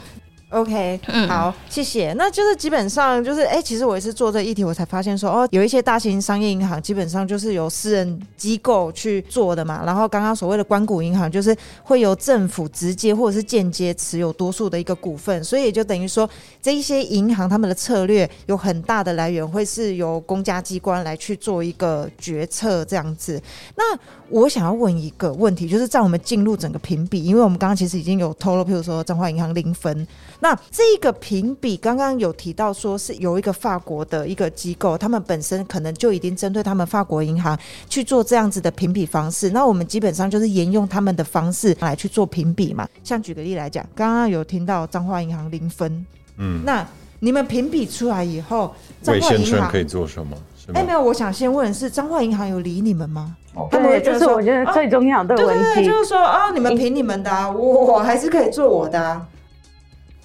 [0.49, 2.13] OK，嗯好，谢谢。
[2.13, 9.83] 那就是基本上就是，哎、其实我也是做这议题，我才发现说，哦，有一些大型商业银行基本上就是由私人机构去做的嘛。
[9.86, 16.29] 然后刚刚所谓的关谷银行，就是会由政府直接或者是间接持有多数的一个股份，所以也就等于说，
[16.62, 23.41] 这一些银行他们的策略有很大的来源会是由公家机关来去做一个决策这样子。
[23.75, 23.83] 那
[24.29, 30.07] 我想要问一个问题，就是在我们进入整个评比，因为我们刚刚其实已经有透露，譬如说彰化银行零分，
[30.39, 37.58] 那这个评比刚刚有提到说是有一个法国的一个机构，他们本身可能就已经针对他们法国银行
[37.89, 39.50] 去做这样子的评比方式。
[39.50, 42.88] 那我们基本上就是沿用他们的方式来去做评比嘛。
[43.04, 46.06] 像举个例来讲，刚刚有听到彰化银行零分，
[46.38, 46.86] 嗯，那
[47.19, 50.38] 你们评比出来以后，彰魏化银行先生可以做什么？
[50.73, 50.93] 哎，吗没？
[50.93, 53.36] 有，我想先问的是，彰化银行有理你们吗？
[53.71, 55.89] 他们会对，这是我觉得最重要的问对对对，题。
[55.89, 59.26] 就是说啊，你们凭你们的、啊，我我还是可以做我的、啊。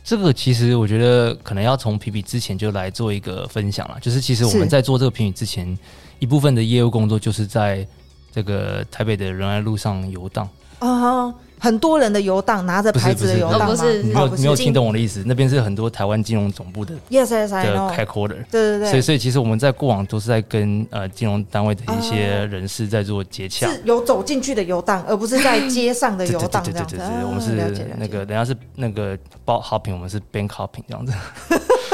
[0.04, 5.78] 这个其实我觉得可能要从评比之前就来做一个分享了，就是其实我是们在做这个评比之前，
[6.18, 7.86] 一部分的业务工作就是在
[8.32, 10.48] 这个台北的仁爱路上游荡。
[10.80, 11.32] 啊、
[11.62, 13.66] 很多人的游荡，拿着牌子的游荡吗？
[13.66, 15.22] 不是你没哦不是有没有听懂我的意思？
[15.24, 17.96] 那边是很多台湾金融总部的 Yes, yes, I 的 know。
[17.96, 18.44] headquarter。
[18.50, 26.96] 对对对，所以，所以其实我们在过往都是在跟呃金融单位的一些哦人士在做接洽，是有走进去的游荡，而不是在街上的游荡这样子。
[26.96, 31.12] 对对对，啊我们是那个人家是那个包 hopping，我们是 bank hopping 这样子。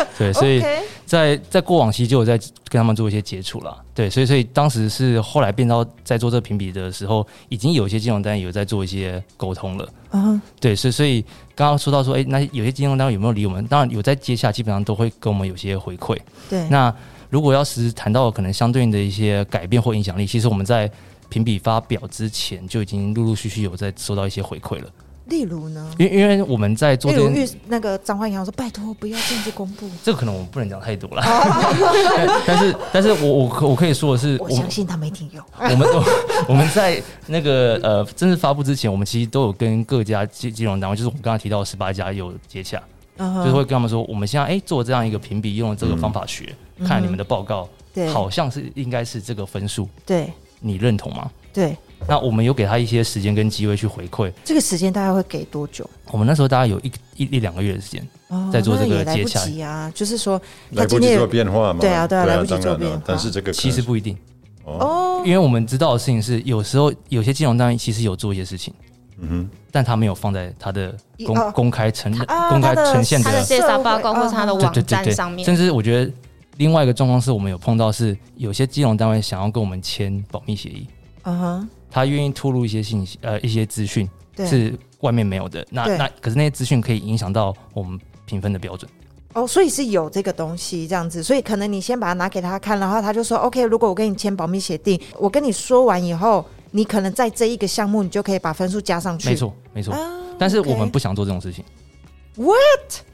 [0.19, 0.63] 对，所以
[1.05, 3.77] 在在过往期就有在跟他们做一些接触了。
[3.95, 9.89] 对，所以所以当时是后来变到在做这个评比的时候，已经有一些金融单位有在做一些沟通了。
[10.13, 11.23] 嗯，对，所以所以
[11.55, 13.67] 刚刚说到说，哎、那有些金融单位有没有理我们？
[13.67, 16.17] 当然有在接下，基本上都会跟我们有些回馈。
[16.49, 16.95] 对，那
[17.31, 20.91] 如果要是谈到可能相对应的一些改变或影响力，其实我们在
[21.29, 24.89] 评比发表之前就已经陆陆续续有在收到一些回馈了。
[25.29, 25.91] 例如呢？
[25.99, 27.31] 因因为我们在做例如
[27.67, 29.89] 那个张焕阳说：“拜托，不要政治公布。
[30.03, 31.23] 这个可能我不能讲太多了。
[31.25, 35.43] 但 但是但是我我可我可以说的是，”我相信他们一定有。
[35.59, 36.05] 我们我
[36.49, 42.83] 我们在那个呃正式发布之前，我们其实都有跟各家金金融单位，就是我们刚刚提到十八家有接洽，
[43.19, 51.31] 就是会跟他们说，我们现在哎、做这样一个评比，用这个方法学，嗯看你们的报告，对好像是应该是这个分数，对你认同吗？
[51.53, 54.33] 对，那我们有给他一些时间跟机会去回馈。
[54.45, 55.89] 这个时间大概会给多久？
[56.11, 59.45] 我们那时候大概有一一一两个月的时间，哦在做这个接洽。
[59.45, 60.39] 及啊，就是说
[60.75, 61.81] 他来不及做变化嘛？
[61.81, 62.97] 对啊对啊来不及做变化。
[62.97, 64.17] 了但是这个其实不一定，
[64.65, 68.73] 哦，哦因为我们知道的事情是，有时候有些金融单位其实有做一些事情，
[69.19, 69.51] 嗯哼。
[69.71, 71.53] 但他没有放在他的公、哦。
[71.55, 76.11] 公开呈、啊公开呈现的他的 CSR 报告或是他的哦网站上面，甚至我觉得
[76.57, 80.87] 另外一个状况是我们有碰到是有些金融单位想要跟我们签保密协议，
[81.25, 88.91] 嗯哼，他愿意透露一些信息呃一些资讯，是外面没有的，那那可是那些资讯可以影响到我们评分的标准。
[89.35, 99.29] 哦，所以是有这个东西这样子，所以可能你先把它拿给他看，然后他就说 OK，如果我跟你签保密协定，我跟你说完以后，你可能在这一个项目，你就可以把分数加上去。
[99.29, 100.01] 没错没错，啊，
[100.39, 101.63] 但是我们不想做这种事情，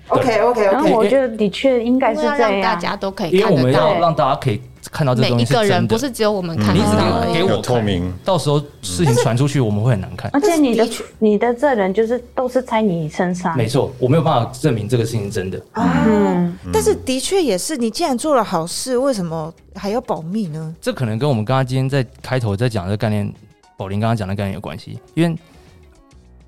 [0.08, 2.76] OK OK 然后我觉得的确应该是这样让大。
[2.76, 4.60] 家都可以因为我们看得到要让大家可以
[4.92, 7.32] 看到这每一个人，东西是真的不是只有我们看你只得到。
[7.32, 10.30] 给给我透明，到时候事情传出去，我们会很难看。
[10.34, 10.86] 而且你的
[11.18, 13.56] 你的这人就是都是在你身上。
[13.56, 15.58] 没错，我没有办法证明这个事情是真的。
[15.72, 20.74] 啊，嗯，但是的确也是，你既然做了好事，为什么还要保密呢？
[20.82, 23.32] 这可能跟我们刚刚今天在开头在讲这个概念，
[23.78, 25.34] 宝林刚刚讲的概念有关系，因为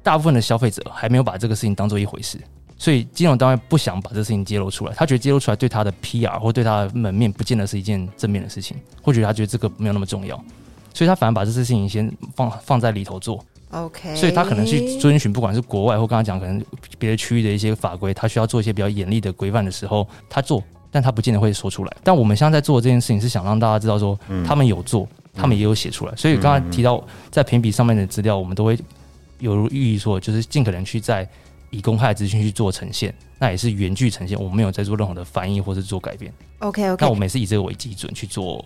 [0.02, 2.38] 大部分的消费者还没有把这个事情当做一回事，
[2.78, 10.36] 所以金融单位不想把这个事情揭露出来，他觉得揭露出来对他的 PR 或对他的门面不见得是一件正面的事情，或许他觉得这个没有那么重要，
[10.92, 16.62] 所以他反而把这事情先放放在里头做，OK，所以他可能去遵循不管是国外或刚刚讲可能
[16.98, 21.96] 别的区域的一些法规，他需要做一些比较严厉的规范的时候，他做，但他不见得会说出来。
[22.04, 26.14] 但我们现在在做这件事情，是想让大家知道说，他们有做，他们也有写出来。
[26.14, 28.78] 所以刚才提到在评比上面的资料，我们都会
[29.38, 31.28] 有如寓意说，就是尽可能去在
[31.70, 36.32] 以公开的资讯去做呈现，那也是原句呈现，我们没有在做任何的翻译或是做改变。
[36.58, 38.64] OK OK，那我们也是以这个为基准去做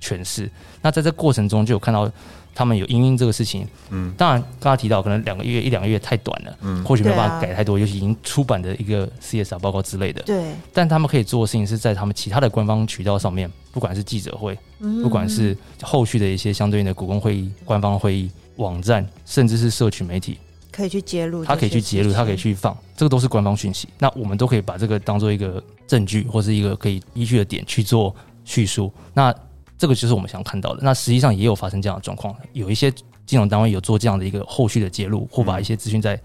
[0.00, 0.50] 诠释。
[0.80, 2.10] 那在这过程中，就有看到
[2.54, 3.66] 他们有因应这个事情。
[3.90, 10.22] 嗯，当然刚刚提到，可能两个月、一两个月太短了，嗯，或许没有办法改太多，尤其已经出版的一个 CSR 报告之类的。
[10.22, 20.38] 对，但他们可以做的事情是在他们其他的官方渠道上面，不管是记者会，嗯不管是后续的一些相对应的股东会议、官方会议、网站，甚至是社群媒体，
[20.78, 22.36] 可以去揭露，他可以去揭露，他可以。
[22.36, 23.88] 去放，这个都是官方讯息。
[23.98, 28.14] 那我们都可以把这个当做一个证据，或是一个可以依据的点去做
[28.44, 28.92] 叙述。
[29.12, 29.34] 那
[29.76, 30.80] 这个就是我们想看到的。
[30.80, 32.92] 那实际上也有发生这样的状况，有一些
[33.26, 36.18] 金融单位有做这样的一个后续的揭露，或把一些资讯再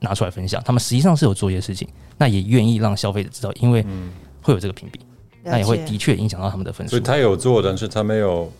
[0.00, 1.86] 拿出来分享，他们实际上是有做一些事情，
[2.18, 3.86] 那也愿意让消费者知道，因为
[4.42, 4.98] 会有这个评比，
[5.44, 7.02] 那也会的确影响到他们的分数所以。
[7.02, 8.52] 他有做，但是他没有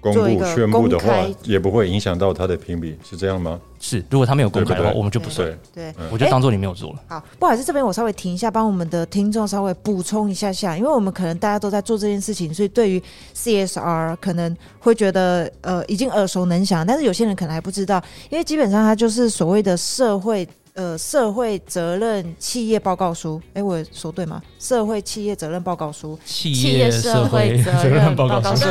[0.00, 3.60] 公布宣布的话，也不会影响到他的评比，是这样吗？
[3.78, 5.94] 是，如果他没有公开的话，我们就不算，对，对。
[6.10, 6.98] 我就当做你没有做了。
[7.08, 13.02] 好，不好意思，这边我稍微停一下，帮我们的听众稍微补充一下下，因为我们可能大家都在做这件事情，所以对于
[13.34, 20.46] CSR 可能会觉得呃已经耳熟能详，但是有些人可能还不知道，因为基本上它就是所谓的社会。
[20.74, 24.40] 呃，社会责任企业报告书，哎，我说对吗？
[24.58, 28.66] 社会企业责任报告书，企企业社会责任报告书，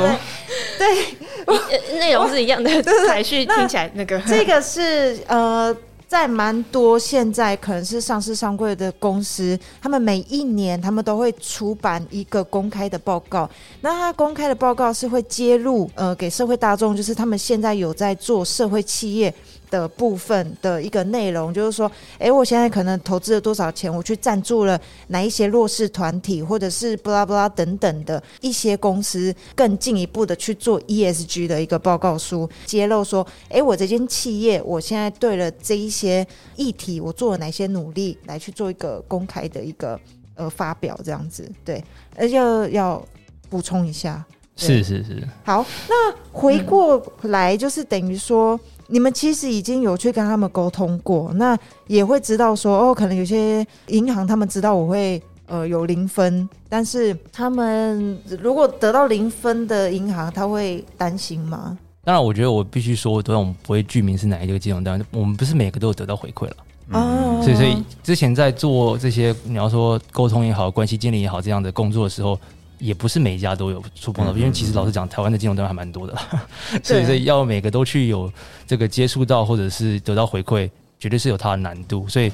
[0.78, 2.70] 对，内容是一样的，
[3.08, 5.76] 排序听起来那个这个是呃，
[6.08, 13.48] 在蛮多现在可能是上市上柜的公司，他们每一年他们都会出版一个公开的报告。
[13.82, 19.34] 那他公开的报告是会揭露呃给社会大众，就是他们现在有在做社会企业。
[19.70, 40.00] 的部分的一个内容，就是说，诶，我现在可能投资了多少钱，我去赞助了哪一些弱势团体，或者是布拉布拉等等的一些公司，更进一步的去做 ESG 的一个报告书，揭露说，诶，我这间企业，我现在对了这一些议题，我做了哪些努力，来去做一个公开的一个
[40.36, 41.84] 呃发表，这样子，对，
[42.16, 42.36] 而且
[42.72, 43.04] 要
[43.50, 48.60] 补充一下，是是是，好，那回过来就是等于说。
[48.92, 61.78] 你们其实已经有去跟他们沟通过，那也会知道说哦，可能有些银行他们知道我会呃有零分，但是他们如果得到零分的银行，他会担心吗？
[62.04, 66.56] 当然，我觉得我必须说，我们不会具名是哪一个金融单位，我们不是每个都有得到回馈了。
[66.92, 72.40] 哦，所以，所以之前在做这些你要说沟通也好、关系建立也好这样的工作的时候。
[72.80, 76.18] 也不是每一家都有触碰到，因为其实老实讲，台湾的金融单位还蛮多的，
[76.84, 78.32] 所以所以要每个都去有
[78.66, 82.08] 这个接触到或者是得到回馈，绝对是有它的难度。
[82.08, 82.32] 所以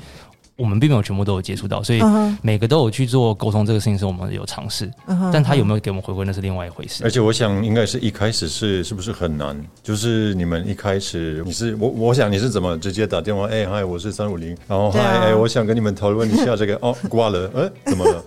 [0.55, 2.01] 我们并没有全部都有接触到，所以
[2.41, 4.89] 每个都有去做沟通这个事情，是我们有尝试，
[5.33, 7.03] 但他有没有给我们回馈，那是另外一回事。
[7.03, 9.61] 而且我想，应该是一开始是是不是很难？
[9.83, 13.47] 就是你们一开始你是我，我想你是怎么直接打电话？
[13.47, 18.23] 哎嗨，我是三五零，然后嗨哎，我想跟你们讨论一下这个哦，挂了，哎，怎么了？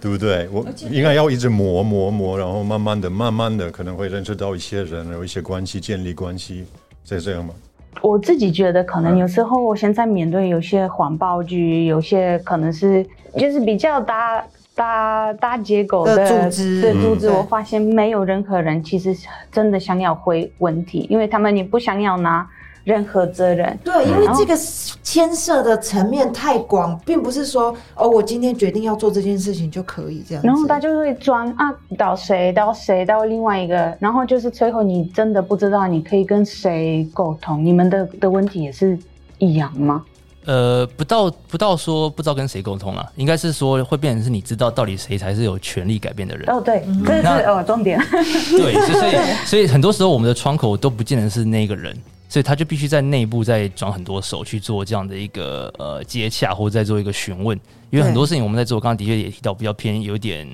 [0.00, 0.48] 对不对？
[0.52, 6.64] 我应该要一直磨磨磨，然后慢慢的、慢慢的，可能会认识到一些人，有一些关系，建立关系，
[7.04, 7.52] 是这样吗？
[8.00, 13.04] 我自己觉得，可能有时候我现在面对有些环保局，有些可能是
[13.36, 19.16] 就是比较大大大结构的组织的组织，我发现没有任何人其实
[19.50, 22.48] 真的想要回问题，因为他们也不想要拿。
[22.84, 24.56] 任何责任对，因为这个
[25.02, 30.42] 牵涉的层面太广，并不是说哦，我今天决定要做这件事情就可以这样。
[30.44, 38.98] 然后他就会钻啊，到谁到谁到另外一个，然后就是最后你真的不知道你可以跟谁沟通，你们的的问题也是
[39.38, 40.04] 一样吗？
[40.46, 46.48] 呃，不到不到说不知道跟谁沟通了，应该是说会变成是你知道到底谁才是有权利改变的人。
[46.48, 48.00] 哦，对，这是哦重点。
[48.10, 51.94] 对，所以 所以很多时候我们的窗口都不见得是那个人。
[52.28, 57.58] 所以他就必须在内部再转很多手去做这样的一个呃接洽，或者再做一个询问，
[57.90, 60.46] 因为很多事情我们在做，刚刚的确也提到比较偏有点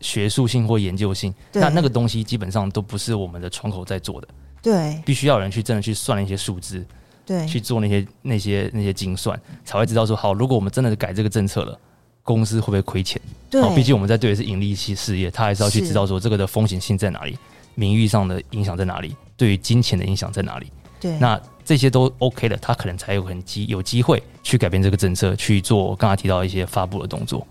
[0.00, 4.28] 学术性或研究性，那那个东西基本上都不是我们的窗口在做的，
[4.60, 6.84] 对，必须要有人去真的去算那些数字，
[7.24, 11.78] 对，去做那些那些那些精算，才会知道说好，如果我们真的改这个政策了，
[12.24, 13.22] 公司会不会亏钱？
[13.48, 17.38] 对，毕竟我们在对的是盈利系事业，他还是要去知道说这个的风险性在哪里。
[17.74, 19.16] 名誉上的影响在哪里？
[19.42, 20.68] 对于金钱的影响在哪里？
[21.00, 27.44] 对，那这些都 OK 了，他可能才有很机有机会去改变这个政策，去做刚才提到一些发布的动作。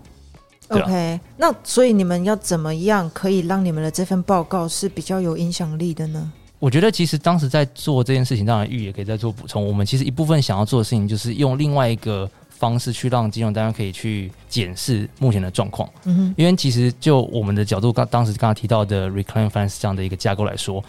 [0.68, 6.32] OK，那所以你们要怎么样可以让你们的这份报告是比较有影响力的呢？
[6.58, 9.62] 我觉得其实当时在做这件事情，当然玉也可以再做补充。
[9.62, 15.86] 我们其实一部分想要做的事情，就是用另外一个方式去让金融单位可以去检视目前的状况。
[16.04, 20.82] 嗯哼，因为其实就我们的角度，刚当时刚刚提到的 Reclaim Finance 这样的一个架构来说，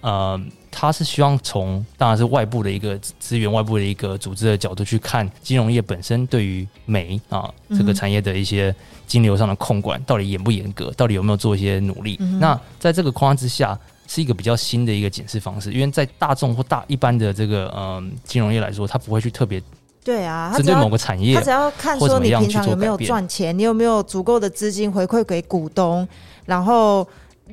[0.00, 8.74] 呃，他是希望从当然是外部的一个资源、外部的一个组织的角度去看金融业本身对于煤啊这个产业的一些
[9.06, 12.16] 金流上的控管到底严不严格，到底有没有做一些努力。
[12.40, 13.78] 那在这个框架之下。
[14.10, 19.62] 是一个比较新的一个检视方式，因为在大众或大一般的这个嗯金融业来说，它不会去特别
[20.02, 26.08] 对啊，针对某个产业，他只要看说你平常有没有赚钱，你有没有足够的资金回馈给股东，
[26.46, 27.06] 然后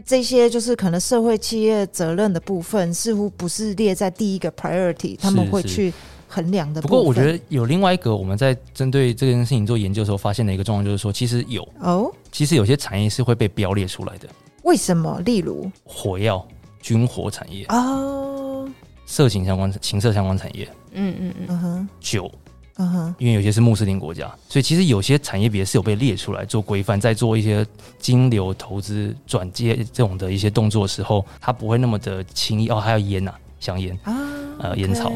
[0.05, 5.93] 这些就是可能社会企业责任的部分，似乎不是列在第一个 priority，他们会去
[6.27, 6.81] 衡量的。
[6.81, 14.27] 不过我觉得有另外一个我们在针对这件事情做研究的时候发现的一个状况，就是说其实有哦，其实有些产业是会被标列出来的。
[14.63, 15.19] 为什么？
[15.21, 15.71] 例如？
[15.83, 16.45] 火药、
[16.81, 18.67] 军火产业、哦，
[19.05, 22.31] 色情相关、情色相关产业、嗯嗯嗯，嗯哼，酒，
[22.77, 27.65] 嗯哼，因为有些是穆斯林国家，所以其实有些产业别是有被列出来做规范，在做一些
[27.97, 32.79] 金流投资转接这种的一些动作的时候，它不会那么的轻易哦。
[32.79, 34.13] 还有烟呐、香烟，啊，
[34.59, 35.11] 呃烟草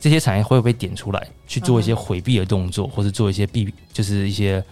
[0.00, 4.62] 这些产业会被点出来去做一些回避的动作，或是做一些避，就是一些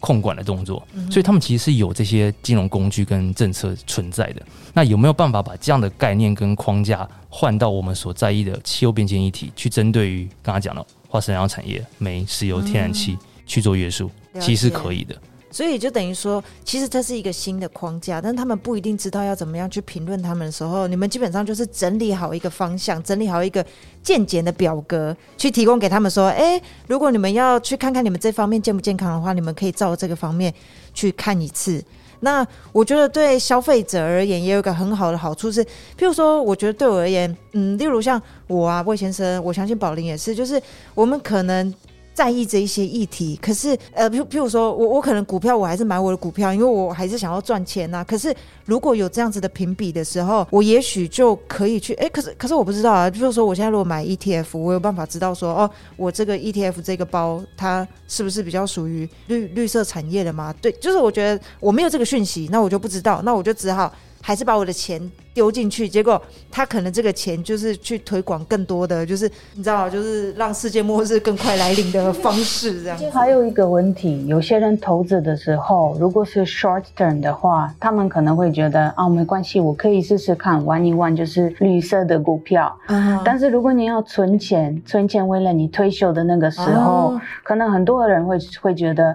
[0.00, 0.82] 控管的动作。
[1.10, 4.42] 所以他们其实是有这些金融工具跟政策存在的。
[4.72, 14.10] 那有没有办法把这样的概念跟框架换到我们所在意的气候变迁议题，去针对于刚刚讲的化石燃料产业、煤、石油、天然气去做约束？
[14.40, 15.16] 其实是可以的。
[15.48, 23.64] 所以就等于说，其实这是一个新的框架，但他们不一定知道要怎么样去评论他们的时候，你们基本上就是整理好一个方向，整理好一个
[24.02, 30.52] 健检的表格，去提供给他们说，哎，如果你们要去看看你们这方面健不健康的话，你们可以照这个方面
[30.92, 31.80] 去看一次。
[32.20, 40.60] 那我觉得对消费者而言也有一个很好的好处是，譬如说，我觉得对我而言，嗯，例如像我啊，魏先生，我相信宝林也是，就是
[40.94, 41.72] 我们可能
[42.14, 48.32] 在意这一些议题，可是呃，譬譬如说我我可能股票我还是买我的股票，因为我还是想要赚钱呐、可是
[48.64, 60.54] 如果有这样子的评比的时候，我也许就可以去哎，可是可是我不知道啊，就是说我现在如果买 ETF，我有办法知道说哦，我这个 ETF 这个包它是不是比较属于绿绿色产业的吗？
[60.62, 63.92] 对，就是我觉得我没有这个讯息，那我就不知道，那我就只好
[64.26, 64.98] 还是把我的钱
[65.34, 66.20] 丢进去，结果
[66.50, 73.04] 他可能这个钱就是去推广更多的，就是你知道，就是让世界末日更快来临的方式，这样子。
[73.12, 82.74] 还有一个问题，有些人投资的时候，如果是 short term 的话，他们可能会觉得啊，没关系，我可以试试看，玩一玩，就是绿色的股票。
[82.86, 89.14] 啊但是如果你要存钱，存钱为了你退休的那个时候，哦可能很多人会会觉得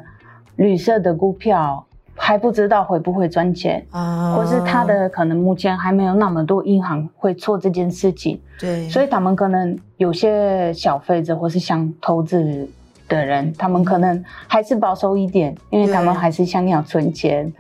[0.58, 1.84] 绿色的股票
[2.22, 12.68] 还不知道会不会赚钱，啊或是他的可能目前还没有那么多银行会做这件事情，对，所以他们可能有些消费者或是想投资
[13.08, 17.52] 的人，他们可能还是保守一点，因为他们还是想要存钱，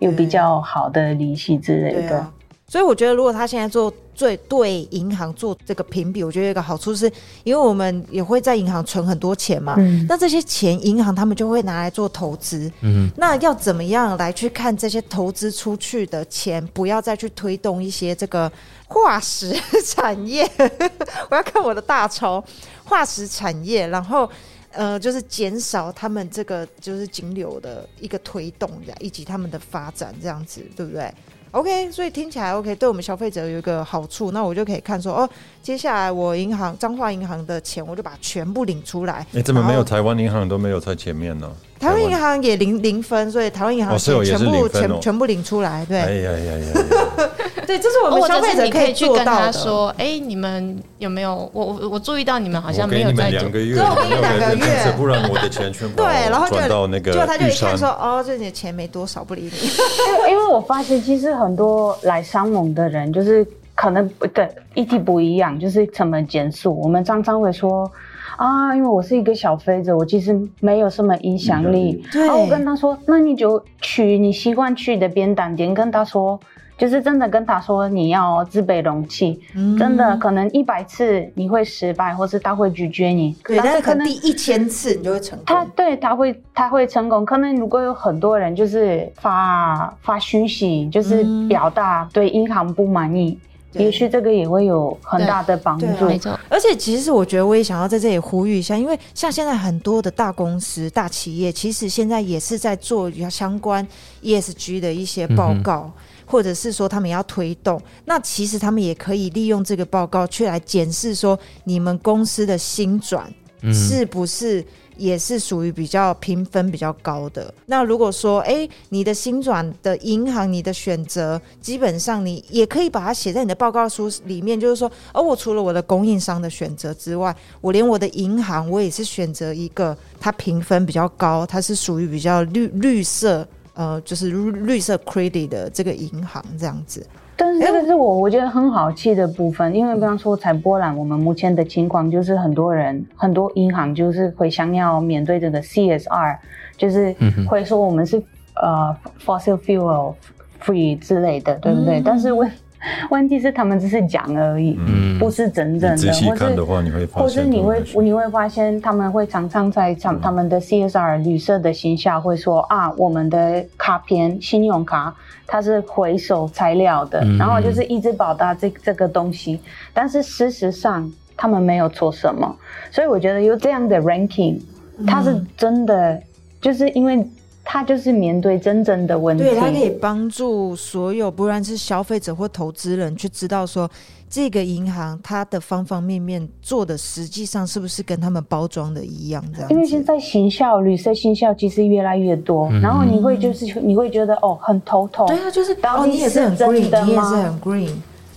[0.00, 2.18] 有比较好的利息之类的。
[2.18, 2.32] 啊。
[2.66, 7.06] 所以我觉得，如果他现在做最对银行做这个评比，我觉得有一个好处是，
[7.44, 12.68] 因为我们也会在银行存很多钱嘛，嗯那这些钱银行他们就会拿来做投资。
[12.80, 18.50] 嗯，那要怎么样来去看这些投资出去的钱，不要再去推动一些这个
[18.88, 19.54] 化石
[19.86, 20.50] 产业？
[21.30, 22.44] 我要看我的大钞，
[22.82, 24.28] 化石产业，然后。
[24.70, 31.10] 呃，就是减少他们这个就是金流的一个推动，以及他们的发展，这样子，对不对
[31.52, 35.28] ？OK，所以听起来 OK，对我们消费者有一个好处，那我就可以看说，哦，
[35.62, 39.26] 接下来我银行彰化银行的钱，我就把全部领出来。
[39.34, 41.50] 哎，怎么没有台湾银行都没有在前面呢？
[41.78, 47.30] 台湾银行也零零分，所以台湾银行全部、全全部领出来，对、哎呀呀呀呀！
[47.68, 49.28] 对，这是我们或消费者可以去跟。
[49.28, 51.50] 他说，哎、你们有没有？
[51.52, 59.50] 我我我注意到你们好像没有在做两个月，对我给你两个月不然我的钱全部对，然后就转到那个就他就一看说，哦，这你的钱没多少，不理你。
[60.32, 66.74] 因为我发现其实很多来商盟的人，就是可能不对议题不一样，就是成本减速。
[66.80, 67.90] 我们常常会说
[68.38, 72.02] 啊，因为我是一个小飞者，我其实没有什么影响力。
[72.10, 76.40] 对然后我跟他说，那你就去你习惯去的便当店，跟他说。
[76.78, 83.36] 就是真的跟他说你要自备容器，嗯真的可能一百次你会失败，或是他会拒绝你。
[83.44, 85.64] 对，但是可可能能第一千次你就会成功他。
[85.74, 93.36] 对他会他会成功，可能如果有很多人就是发发讯息，就是嗯表达对银行不满意，
[93.72, 96.06] 对也许这个也会有很大的帮助。
[96.06, 103.84] 没错，而且其实我觉得我也想要在这里呼吁一下，因为像现在很多的大公司、大企业，其实现在也是在做相关
[104.22, 105.90] ESG 的一些报告。
[106.28, 114.64] 或者是说他们要推动，那其实他们也可以利用这个报告去来检视说你们公司的新转嗯是不是
[114.96, 117.54] 也是属于比较评分比较高的。
[117.66, 133.46] 那如果说，哎，你的新转的银行，你的选择，基本上你也可以把它写在你的报告书里面，就是说，哦，我除了我的供应商的选择之外，我连我的银行我也是选择一个它评分比较高，它是属于比较绿绿色。
[133.78, 137.06] 呃，就是绿绿色 credit 的这个银行这样子，
[137.36, 146.38] 但是这个是我我觉得很好奇的部分，因为比方说在波兰，我们目前的情况就是很多人很多银行就是会想要面对这个 CSR，
[146.76, 147.14] 就是
[147.48, 148.20] 会说我们是
[148.60, 148.92] 呃
[149.24, 150.12] fossil fuel
[150.60, 152.00] free 之类的，对不对？
[152.00, 152.02] 嗯。
[152.04, 152.50] 但是问
[153.10, 155.18] 问题是他们只是讲而已，嗯。
[155.18, 155.96] 不是真正的。
[155.96, 165.12] 你仔细或是看的话，你会发或是你会你会发现他们会常常在他他们的 CSR 绿色的形象会说啊，我们的卡片信用卡
[165.44, 167.36] 它是回收材料的，嗯。
[167.36, 169.58] 然后就是一直表达这这个东西，
[169.92, 172.54] 但是事实上他们没有做什么，
[172.92, 174.60] 所以我觉得有这样的 ranking，
[175.04, 176.22] 它是真的，
[176.60, 177.26] 就是因为
[177.70, 183.86] 它就是面对真正的问题，对，它可以帮助所有不论是消费者或投资人去知道说，
[184.26, 189.68] 这个银行它的方方面面做的实际上是不是跟他们包装的一样这样。
[189.70, 197.90] 因为现在行销、绿色行销其实越来越多，然后你会就是你会觉得哦很头痛，对啊，就是哦，到底你也是很是真 green，的你也是很 green。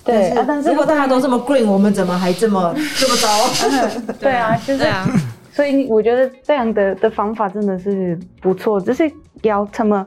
[0.04, 3.30] 对啊但是如果大家都这么 green，我们怎么还这么 这么糟？
[4.20, 4.84] 对啊，就是
[5.52, 10.06] 所以我觉得这样的的方法真的是不错，就是要他们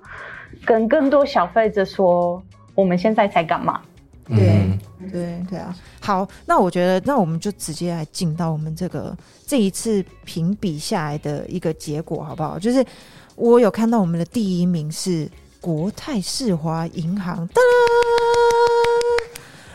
[0.64, 2.42] 跟更多消费者说
[2.74, 3.80] 我们现在在干嘛。
[4.26, 4.78] 对
[5.12, 9.14] 对对啊，好，那我觉得，那我们就直接来进到我们这个
[9.46, 12.58] 这一次评比下来的一个结果，好不好？
[12.58, 12.82] 就是
[13.36, 15.28] 我有看到我们的第一名是
[15.60, 17.68] 国泰世华银行，哒啦，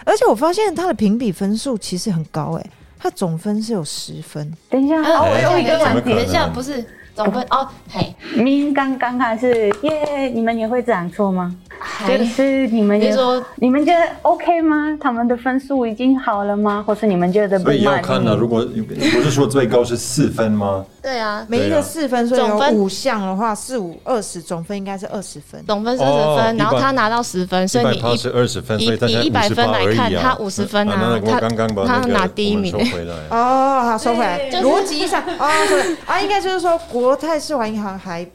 [0.03, 2.69] 而且我发现它的评比分数其实很高、欸，
[2.99, 4.51] 它总分是有十分。
[4.69, 6.85] 等一下，啊，我有一个等一下，问题等一下，不是
[7.15, 11.55] 总分哦，嘿， 明刚刚开始耶，你们也会这样做吗？
[11.99, 14.97] 还就是你们也你说你们觉得 OK 吗？
[15.01, 16.81] 他们的分数已经好了吗？
[16.87, 18.37] 或是你们觉得不所以要看呢、意？
[18.37, 20.85] 如果不是说最高是四分吗？
[21.01, 25.61] 对啊，每一个四分，所以总分有五项的话，四五二十，总分应该是二十分。
[25.67, 33.13] 总分是二哦十分，然后他拿到十分，所以你一百趴是二十分，所以以一百分来看58而已啊他五十分啊他刚刚把他拿第一名收回来。
[33.29, 34.49] 哦，好，收回来。
[34.49, 38.25] 就是逻辑上，啊，对啊，应该就是说，国泰世华银行还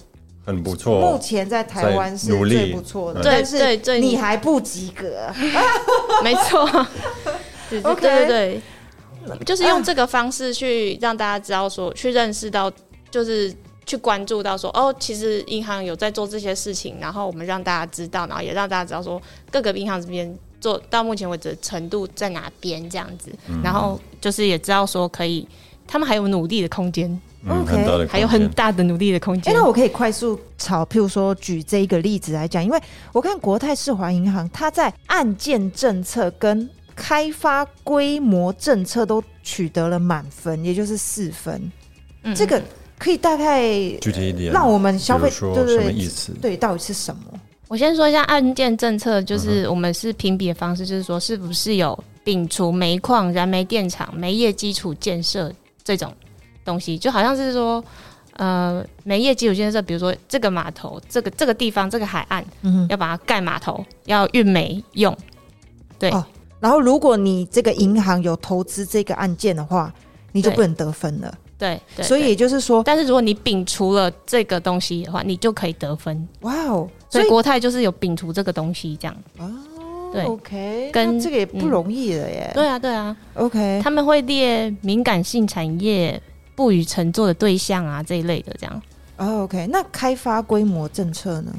[0.45, 1.01] 很不错。
[1.01, 5.33] 目前在台湾是最不错的，对但是对对你还不及格。
[6.23, 6.67] 没错，
[7.71, 8.63] 对对 OK 对对
[9.27, 12.71] 对，就是用这个方式去让大家知道说，去认识到，
[13.11, 13.55] 就是
[13.87, 19.21] 去关注到说，哦，其实银行有在做这些事情，然后我们让大家知道，然后也让大家知道说，
[19.51, 23.31] 各个银行这边做到目前为止的程度在哪边这样子，
[23.63, 25.47] 然后就是也知道说可以，
[25.87, 29.55] 他们还有努力的空间，嗯，OK 很大的空间还有很大的努力的空哎、间。
[29.55, 32.81] 那我可以快速炒，譬如说举这一个例子来讲，因为
[33.13, 41.61] 我看国泰世华银行，它在案件政策跟开发规模政策都取得了满分，也就是四分。
[42.23, 42.63] 嗯这个
[42.99, 43.69] 可以大概
[44.01, 46.33] 具体一点，让我们消费对对对什么意思？
[46.41, 47.23] 对到底是什么？
[47.69, 56.13] 我先说一下案件政策，嗯就是我们是评比的方式，就是说是不是有摒除煤矿、燃煤电厂、煤业基础建设这种
[56.65, 57.85] 东西，就好像是说，
[58.37, 62.87] 呃，煤业基础建设，比如说这个码头、这个这个地方、这个海岸嗯。
[62.89, 65.17] 要把它盖码头，要运煤用，
[65.99, 66.25] 对哦
[66.61, 69.93] 然后，如果你这个银行有投资这个案件的话，
[70.33, 71.33] 你就不能得分了。
[71.59, 72.03] 对对。
[72.05, 76.27] 所以也就是说，但是如果你摒除了这个东西的话，你就可以得分。
[76.41, 79.51] 哇哦，所以国泰就是有摒除这个东西，这样哦。
[80.11, 82.51] 对 OK，跟那这个也不嗯容易了耶。
[82.55, 83.15] 对啊，对啊。
[83.35, 86.19] ，OK，他们会列敏感性产业
[86.55, 88.83] 不予乘坐的对象啊这一类的，这样
[89.17, 91.53] 哦 OK，那开发规模政策呢？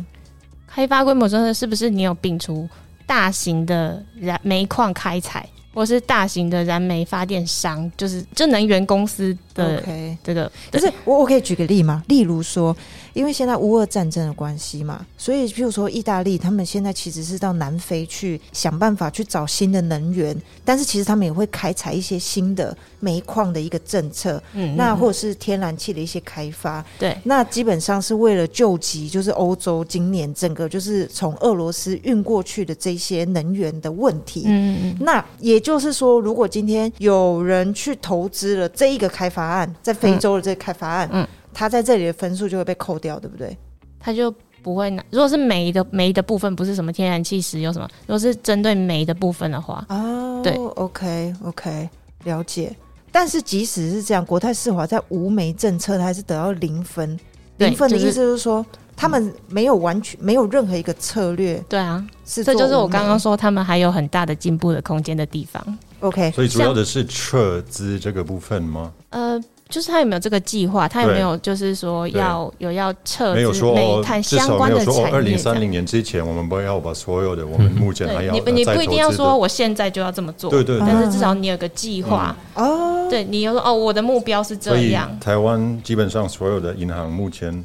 [0.68, 2.68] 开发规模政策是不是你有摒除
[3.06, 12.04] 大型的燃煤矿开采，或是大型的燃煤发电商，就是就能源公司的 OK，这个，可是我我可以举个例吗？
[12.08, 12.76] 例如说，
[13.14, 34.44] 因为现在乌俄战争的关系嘛，所以譬如说意大利，他们现在其实是到南非去想办法去找新的能源，但是其实他们也会开采一些新的煤矿的一个政策，嗯嗯那或者是天然气的一些开发，对那基本上是为了救急，就是欧洲今年整个就是从俄罗斯运过去的这些能源的问题。
[34.48, 43.58] 嗯嗯那也就是说，如果今天有人去投资了这一个开发案，在非洲的这个开发案，嗯他在这里的分数就会被扣掉，对不对？
[44.00, 45.04] 他就不会拿。
[45.10, 51.90] 如果是煤的煤的部分，不是什么天然气、石油什么，如果是针对煤的部分的话，哦，对，OK OK，
[52.26, 52.76] 了解。
[53.12, 57.18] 但是即使是这样，国泰世华在无煤政策，它还是得到零分。
[57.58, 58.66] 零分的意就是思就是说，
[58.98, 65.66] 他们没有完全没有任何一个策略对啊，是这就是我刚刚说他们还有很大的进步的空间的地方。
[66.00, 68.92] OK，所以主要的是撤资这个部分吗？
[69.10, 70.88] 呃，就是他有没有这个计划？
[70.88, 75.16] 他有没有就是说要有要撤没有资煤炭至相关的少有说产业？
[75.16, 82.36] 二零三零年之前，我们不要把所有的我们目前还对要你你不一定要说我现在就要这么做，对对对但是至少你有个计划。
[82.56, 85.18] 哦，对你有说哦，我的目标是这样。
[85.20, 87.64] 台湾基本上所有的银行目前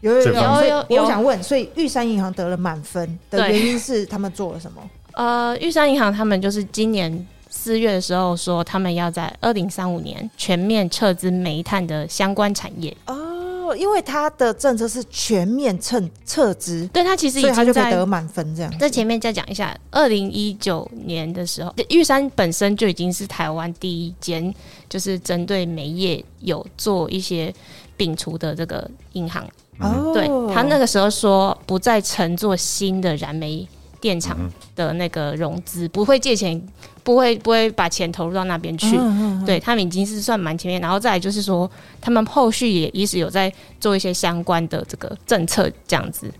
[0.00, 0.22] 有有
[0.88, 4.82] 有，我想问，所以玉山银行得了满分的对原因是他们做了什么？
[5.14, 7.26] 呃，玉山银行他们就是今年
[7.62, 12.92] 四月的时候说，他们要在二零三五年全面撤资煤炭的相关产业。
[13.06, 18.78] 哦，因为他的政策是全面撤撤资，对，他其实已经在就得满分这样。
[18.80, 24.52] 在前面再讲一下，二零一九年的时候，玉山本身就已经是台湾第一间，
[24.88, 27.54] 就是针对煤业有做一些
[27.96, 29.46] 摒除的这个银行。
[29.78, 33.66] 哦，对他那个时候说，不再乘坐新的燃煤
[34.00, 36.60] 电厂嗯的那个融资，不会借钱，
[37.02, 38.96] 不会不会把钱投入到那边去。
[38.96, 41.68] 嗯嗯对他们已经是算蛮前面，然后再来就是说，
[42.00, 46.32] 他们后续也一直有在做一些相关的这个政策，这样子。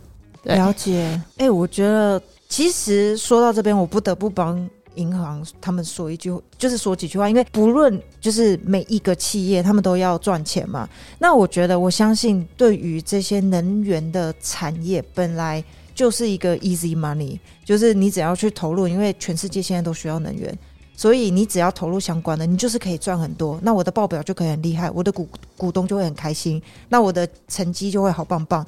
[0.42, 1.20] 对了解。
[1.36, 10.88] 哎、我觉得其实说到这边，我不得不帮银行他们说一句，就是说几句话，因为不论就是每一个企业，他们都要赚钱嘛。
[11.18, 15.64] 那我觉得，我相信对于这些能源的产业，本来
[16.03, 20.53] 就是一个 easy money，就是你只要去投入，因为全世界现在都需要能源。
[20.96, 23.57] 所以你只要投入相关的，你就是可以赚很多。
[23.62, 28.66] 那我的报表就可以很厉害，我的股股东就会很开心，那我的成绩就会好棒棒。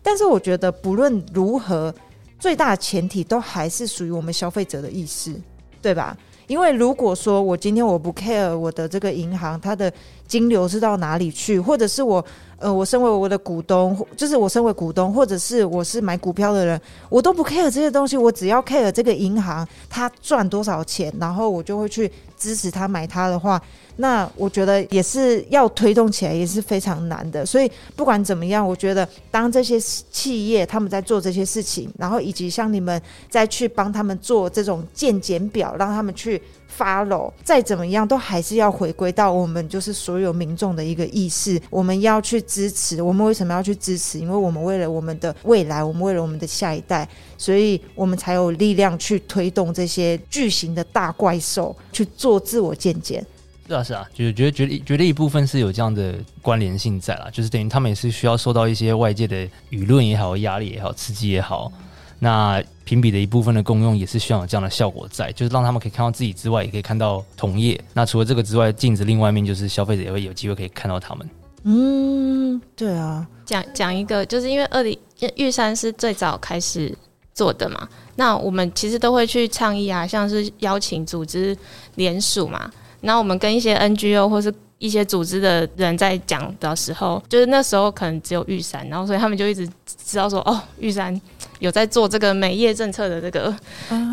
[0.00, 1.92] 但是我觉得不论如何，
[2.38, 5.34] 最大的前提都还是属于我们消费者的意识，
[5.82, 6.16] 对吧？
[6.46, 9.92] 因为如果说我今天我不 care 我的这个银行它的
[10.26, 12.24] 金流是到哪里去，或者是我
[12.58, 23.60] 呃我身为我的股东，就是我身为股东，或者是我是买股票的人，我都不 care 这些东西，我只要 care 这个银行它赚多少钱，然后我就会去支持它买它的话，
[23.96, 27.44] 那我觉得也是要推动起来也是非常难的。
[27.44, 36.40] 所以不管怎么样，我觉得当这些企业他们在做这些事情，然后以及像你们再去帮他们做这种健检表，让他们去
[36.76, 43.00] follow，再怎么样都还是要回归到我们就是所有民众的一个意识，我们要去支持。
[43.00, 44.18] 我们为什么要去支持？
[44.18, 53.24] 因为我们为了我们的未来，我们为了我们的下一代，所以我们才有力量去推动这些巨型的大怪兽去做自我健检。
[53.68, 61.72] 是啊，是啊，就是觉得觉得觉得一部分是有这样的关联性在啦，就是等于他们也是需要受到一些外界的舆论也好、压力也好、刺激也好。
[62.18, 67.78] 那评比的一部分的功用也是需要有这样的效果在，就是让他们可以看到自己之外，也可以看到同业。
[67.92, 71.28] 那除了这个之外，镜子另外一面就是消费者也会有机会可以看到他们。
[71.64, 74.98] 嗯，对啊，讲讲一个，就是因为二零
[75.34, 76.96] 玉山是最早开始
[77.34, 81.54] 做的嘛，那我们其实都会去倡议啊，像是邀请组织
[81.96, 82.70] 联署嘛，
[83.06, 91.18] 然后我们跟一些 NGO 或是一些组织的人在讲的时候，就是那时候可能只有玉山，然后所以他们就一直知道说，哦，玉山
[91.60, 93.54] 有在做这个美业政策的这个，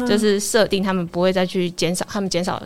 [0.07, 2.61] 就是设定，他们不会再去减少，他们减少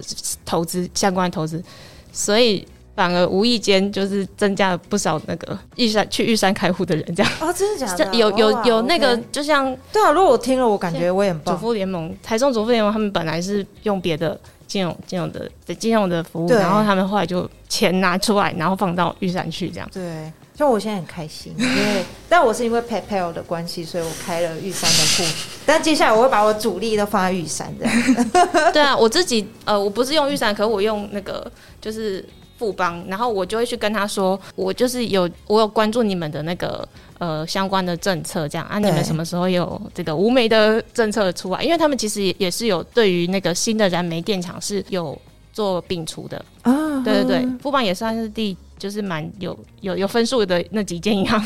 [0.46, 1.64] 投资相关的投资，
[2.12, 2.68] 所以。
[2.98, 11.60] 反而无意间就是增加了不少那个玉山去玉山开户的人，这样哦，真的假的 有有有那个，就像对啊，如果我听了，我感觉我也很主棒。
[11.60, 14.36] 妇联盟、台中主妇联盟，他们本来是用别的
[14.68, 19.90] 金融金融的金融的服务，然后他们后来就钱拿出来，然后放到玉山去，这样。
[19.94, 25.24] 对，像我现在很开心，因为但我是因为 PayPal 的关系，所以我开了玉山的户。
[25.66, 27.88] 但接下来我会把我主力都放在玉山的。
[28.74, 31.50] 对啊，我自己呃，我不是用玉山，可是我用那个
[31.80, 32.24] 就是
[32.58, 36.88] 富邦，然后我就会去跟他说，我就是有我有关注你们的那个
[37.20, 38.66] 呃相关的政策，这样。
[38.68, 41.64] 啊，你们什么时候有这个无煤的政策出来？
[41.64, 45.18] 因为他们其实也也是有对于那个新的燃煤电厂是有
[45.54, 51.42] 做摒除的，啊，对对对，富邦也算是第就是蛮有有有分数的那几间银行，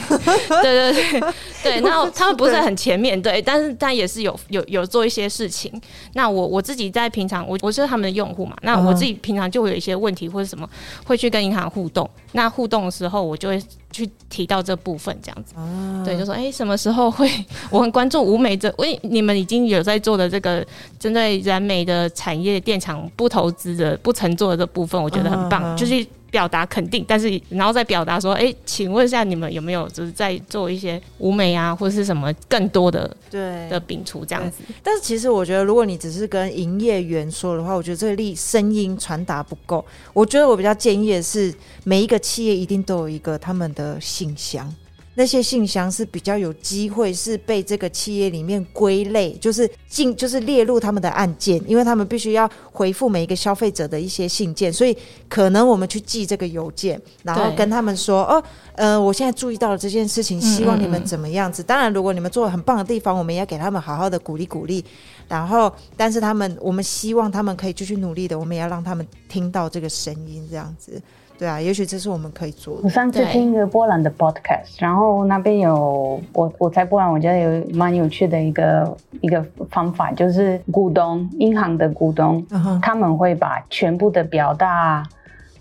[0.62, 5.72] 对对对对，然后 他们不是很前面对，但是但也是有有有做一些事情。
[6.14, 10.70] 那我我自己在平常我我是他们的用户嘛，那我自己平常就会有一些问题或者什么
[11.06, 13.62] 会去跟银行互动，那互动的时候我就会
[13.92, 15.56] 去提到这部分这样子，
[16.04, 17.30] 对，就说哎、什么时候会
[17.70, 20.66] 我很关注无煤这，因为你们已经有在做的这个
[21.00, 26.06] 针对燃煤的产业电厂不投资的不乘坐的这部分，我觉得很棒，就是。
[26.32, 34.64] 表达肯定，但是然后再表达说，哎、请问一下你们有没有就是在做一些舞美啊，或者是什么更多的对的摒除这样子？
[34.82, 39.86] 但是其实我觉得，如果你只是跟营业员说的话，我觉得这个力声音传达不够。
[40.14, 41.54] 我觉得我比较建议的是，
[41.84, 44.74] 每一个企业一定都有一个他们的信箱。
[45.16, 54.96] 那些信箱是比较有机会是被这个企业里面归类，就是进就是列入他们的案件，因为他们必须要回复每一个消费者的一些信件，所以
[55.28, 58.44] 可能我们去寄这个邮件，然后跟他们说，哦，
[58.76, 61.62] 呃，我现在注意到了这件事情，希望你们怎么样子。
[61.62, 64.84] 当然，如果你们做的很棒的地方，我们也要给他们好好的鼓励鼓励。
[65.28, 71.02] 然后，但是他们，我们希望他们可以继续努力的，我们也要让他们听到这个声音，这样子。
[71.42, 72.82] 对啊，也许这是我们可以做的。
[72.84, 72.90] 我。
[72.90, 73.32] 上次对。
[73.32, 82.46] 听一个波兰的 podcast，然后那边有我我在波兰，我觉得有蛮有趣的一个一个方法，就是股东银行的股东，
[82.80, 85.02] 他们会把全部的表达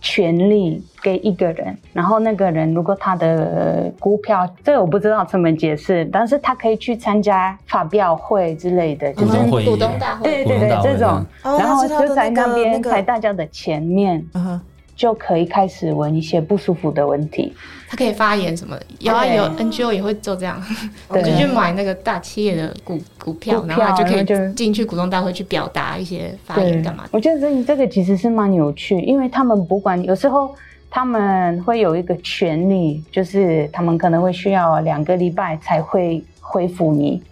[0.03, 14.23] 权利给一个人，然后那个人如果他的股票，这个我不知道怎么解释，但是他可以去参加发表会之类的，就是股东大会，对对对这种，哦然后就在那边那个在大家的前面。
[15.01, 17.55] 就可以开始问一些不舒服的问题。
[17.89, 20.63] 他可以发言什么的，有啊有 NGO 也会做这样，
[21.09, 27.05] 我就去买那个大企业的股股票，股然后就可以进去股东大会去表达一些发言干嘛。
[27.13, 30.55] 我觉得这这个其实是蛮有趣，因为他们不管有时候
[30.91, 37.23] 他们会有一个权利，就是他们可能会需要两个礼拜才会回复你，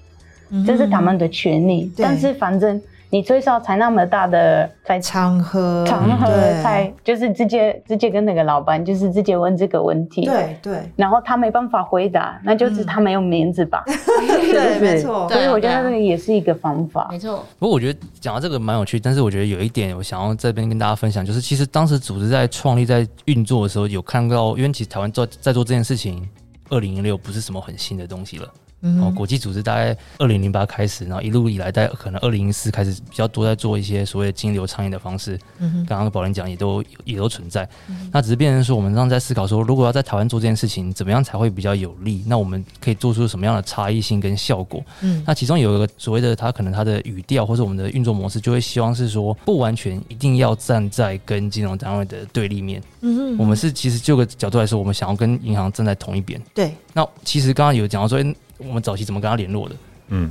[0.67, 1.93] 这是他们的权利。
[1.99, 2.81] 但是反正
[3.11, 10.27] 你最少才那么大的在场合场合对才就是直接直接跟那个老板就是直接问这个问题。。
[10.27, 13.83] 对对然后他没办法回答，那就是他没有面子吧？
[13.87, 17.09] 是对，没错， 所以我觉得这个也是一个方法。
[17.11, 26.29] 没错，不过我觉得讲到这个蛮有趣，但是我觉得有一点我想要这边跟大家分享，就是其实当时组织在创立、在运作的时候，有看到，因为其实台湾做在做这件事情，
[26.69, 28.49] 二零一六不是什么很新的东西了。
[28.81, 35.39] 嗯哦，国际组织大概二零零八开始，然后一路以来，在可能二零零四开始比较多在做一些所谓的金流倡议的方式。
[35.59, 37.69] 嗯哼刚刚宝林讲也都也都存在，
[38.13, 42.23] 那只是变成说我们让在思考说，如果要在台湾做这件事情，怎么样才会比较有利？
[42.27, 44.83] 那我们可以做出什么样的差异性跟效果？
[45.03, 52.83] 嗯那其中有一个所谓的，它可能它的语调或者我们的运作模式，就会希望是说，不完全一定要站在跟金融单位的对立面。
[53.01, 56.41] 嗯哼我们是其实就个角度来说，我们想要跟银行站在同一边。
[56.55, 59.77] 对那其实刚刚有讲到说，诶我们早期怎么跟他联络的，
[60.09, 60.31] 嗯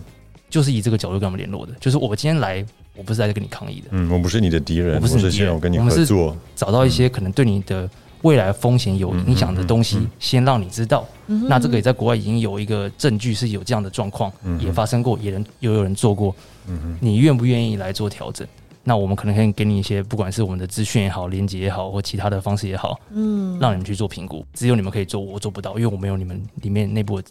[0.49, 2.65] 就是以这个角度跟他们联络的，就是我今天来，
[2.95, 6.37] 我不是来跟你抗议的，嗯，我不是你的敌人，我不是你敌人希望跟你我们是合作。
[6.55, 7.89] 找到一些可能对你的
[8.21, 11.05] 未来风险有影响的东西，先让你知道。
[11.27, 16.33] 嗯那这个也在国外已经有一个证据是有这样的状况，嗯也发生过，也能也有人做过。
[16.67, 18.47] 嗯哼你愿不愿意来做调整？
[18.83, 24.45] 那我们可能可以给你一些，不管是我们的资讯也好、连接也好，或其他的方式也好，嗯让你们去做评估。
[24.53, 27.27] 只有你们可以做，我做不到，因为我没有你们里面内部的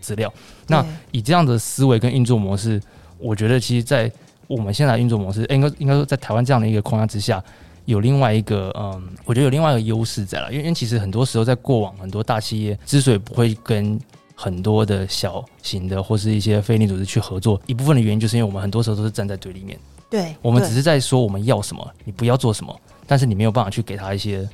[0.00, 0.32] 资料。
[0.66, 2.80] 那以这样的思维跟运作模式，
[3.18, 4.10] 我觉得其实，在
[4.46, 7.42] 我们现在运作模式，诶应该应该说在台湾这样的一个框架之下，
[7.84, 13.98] 有另外一个嗯，我觉得有另外一个优势在了，因为因为其实很多时候在过往很多大企业之所以不会跟
[14.34, 19.78] 很多的小型的或是一些非利组织去合作，一部分的原因就是因为我们很多时候都是站在对立面，
[20.10, 24.48] 对我们只是在说我们要什么，你不要做什么，但是你没有办法去给他一些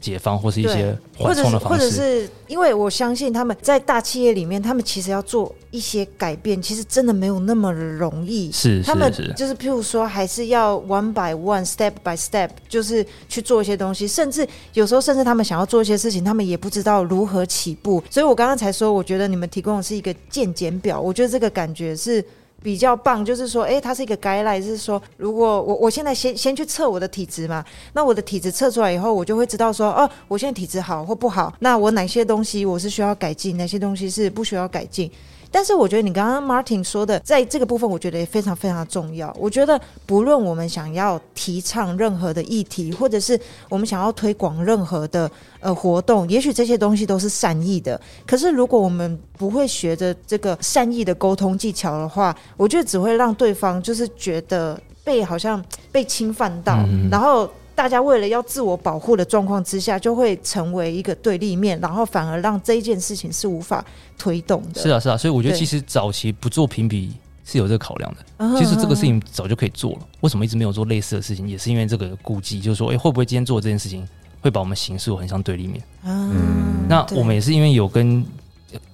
[0.00, 1.90] 解放或是一些或缓者是或者冲的方式。
[1.90, 8.50] 是因为我相信他们在大企业里面，他们其实要做一些改变，其实真的没有那么容易。
[8.50, 18.02] 是他们就是譬如说，还是要 one by one, step by step，就是去做一些东西，甚至有时候，甚至他们想要做一些事情，他们也不知道如何起步。
[18.10, 22.24] 所以我刚刚才说，我觉得你们提供的是一个见检表，我觉得这个感觉是。
[22.62, 35.10] 比较棒，就是说，诶，它是一个 guideline，是说，如果我我现在先先去测我的体质嘛，那我的体质测出来以后，我就会知道说，哦，我现在体质好或不好，那我哪些东西我是需要改进，哪些东西是不需要改进。
[35.50, 39.34] 但是我觉得你刚刚 Martin 说的，在这个部分，我觉得也非常非常重要。
[39.38, 43.38] 我觉得不论我们想要提倡任何的议题，或者是
[43.68, 48.00] 我们想要推广任何的呃活动，也许这些东西都是善意的。
[48.26, 57.50] 可是如果我们不会学着这个善意的沟通技巧的话，我觉得只会让对方就是觉得被好像被侵犯到，嗯然后。
[57.80, 63.82] 大家为了要自我保护的状况之下，就会成为一个对立面，然后反而让这一件事情是无法
[64.18, 64.82] 推动的。
[64.82, 68.18] 是啊是啊，所以我觉得其实早期不做评比是有这个考量的。
[68.36, 71.48] 嗯其实这个事情早就可以做了，为什么一直没有做类似的事情？
[71.48, 74.06] 也是因为这个顾忌，就是说，哎、会不会今天做这件事情
[74.42, 75.82] 会把我们形塑很像对立面？
[76.04, 78.22] 嗯那我们也是因为有跟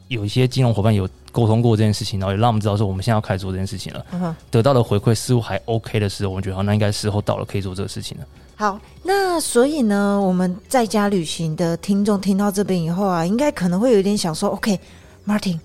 [0.06, 8.24] 有一些金融伙伴有沟通过这件事情，然后也让我们知道说我们现在要开始做这件事情了，得到的回馈似乎还 OK 的时候，我们觉得好，那应该时候到了可以做这个事情了。
[8.58, 15.58] 好，那所以呢，我们在家旅行的听众听到这边以后啊，应该可能会有点想说，OK，Martin，、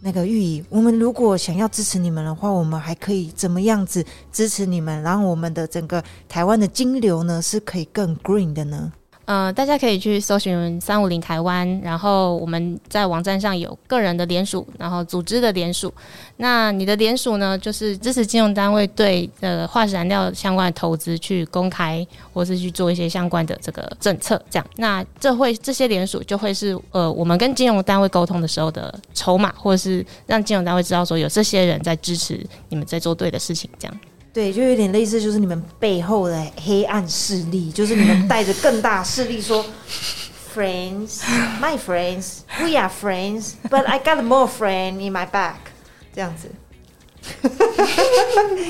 [0.00, 8.92] 那个玉怡，我们如果想要支持你们的话，我们还可以怎么样子支持你们，让我们的整个台湾的金流呢是可以更 green 的呢？
[9.24, 15.92] 呃，大家可以去搜寻三五零台湾，然后我们在网站上有个人的联署，然后组织的联署。
[16.38, 24.66] 那你的联署呢，就是支持金融单位对呃化石燃料相关的投资去公开，或是去做一些相关的这个政策，这样。
[24.76, 33.96] 那这会这些联署就会是呃我们跟金融单位沟通的时候的筹码，或是让金融单位知道说有这些人在支持你们在做对的事情，这样。
[34.33, 39.65] 对，就有点类似，就是你们背后的黑暗势力，就是你们带着更大势力说，
[40.53, 41.21] friends,
[41.59, 45.55] my friends, we are friends, but I got more friend in my back，
[46.13, 46.51] 这样子。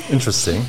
[0.09, 0.61] Interesting，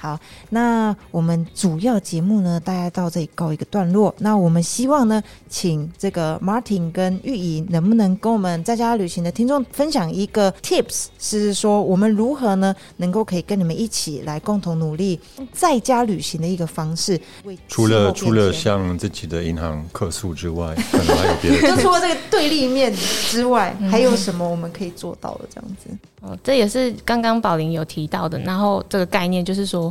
[0.00, 0.18] 好，
[0.50, 4.14] 那我们主要节目呢，大概到这里告一个段落。
[4.18, 15.18] 那我们希望呢，请这个 Martin 跟玉怡能不能跟我们在家旅行的听众分享一个 tips，是说我们如何呢，能够可以跟你们一起来共同努力
[15.52, 17.20] 在家旅行的一个方式。
[17.66, 21.82] 除了除了向自己的银行客诉之外， 可能还有别的就。
[21.82, 25.48] 除了这个对立面之外，还有什么我们可以做到的？
[25.52, 25.88] 这样子，
[26.20, 28.38] 哦，这也是刚刚宝林有提到的。
[28.40, 29.87] 然后这个概念就是说，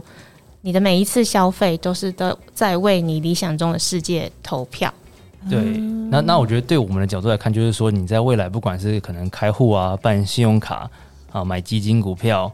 [0.62, 4.94] 你的每一次消费都是都在为你理想中的世界投票。
[5.50, 5.60] 对，
[6.10, 10.90] 那那我觉得对我们的角度来看，就是说你在未来不管是可能开户啊、办信用卡
[11.32, 12.52] 啊、买基金、股票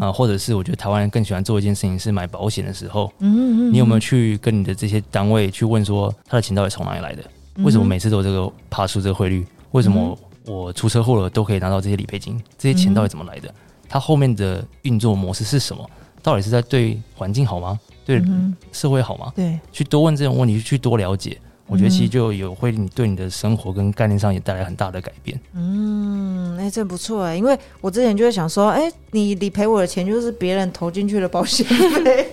[0.00, 7.24] 啊，或者是我觉得台湾人更喜欢做一件事情是买保险的时候，嗯你有没有去跟你的这些单位去问说他的钱到底从哪里来的？
[7.64, 9.44] 为什么每次都有这个爬出这个汇率？
[9.72, 12.40] 为什么我出车祸了都可以拿到这些理赔金？
[12.58, 13.52] 这些钱到底怎么来的？
[13.88, 15.90] 它后面的运作模式是什么？
[16.26, 17.78] 到底是在对环境好吗？
[18.04, 18.20] 对
[18.72, 19.32] 社会好吗？
[19.36, 25.38] 对，去多问这种问题，去多了解，我觉得其实就有会你对你的生活跟概念上也带来很大的改变。
[25.54, 32.32] 嗯，哎、真不错哎，因为我之前就会想说，哎、你理赔我的钱就是别人投进去的保险费，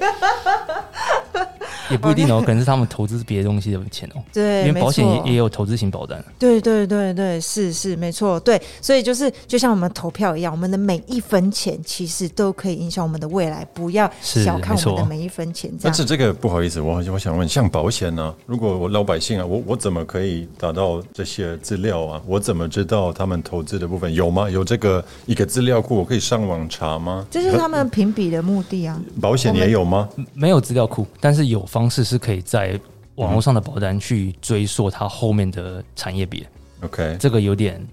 [1.89, 4.21] 也不一定哦，可能是他们投资别的东西的钱哦。
[4.31, 22.21] 对，因为保险也也有投资型保单，对对对对，是是没错，对，所以就是就像我们投票一样，我们的每一分钱其实都可以影响我们的未来，不要小看我们的每一分钱，但是这个不好意思，我我想问，像保险呢、如果我老百姓啊，我我怎么可以达到这些资料啊？
[22.25, 24.49] 我怎么知道他们投资的部分有吗？
[24.49, 27.25] 有这个一个资料库，我可以上网查吗？
[27.29, 28.99] 这就是他们评比的目的啊。
[29.21, 30.07] 保险也有吗？
[30.33, 32.79] 没有资料库，但是有方式是可以在
[33.15, 36.47] 网络上的保单去追溯它后面的产业别
[36.81, 37.83] ，OK，这个有点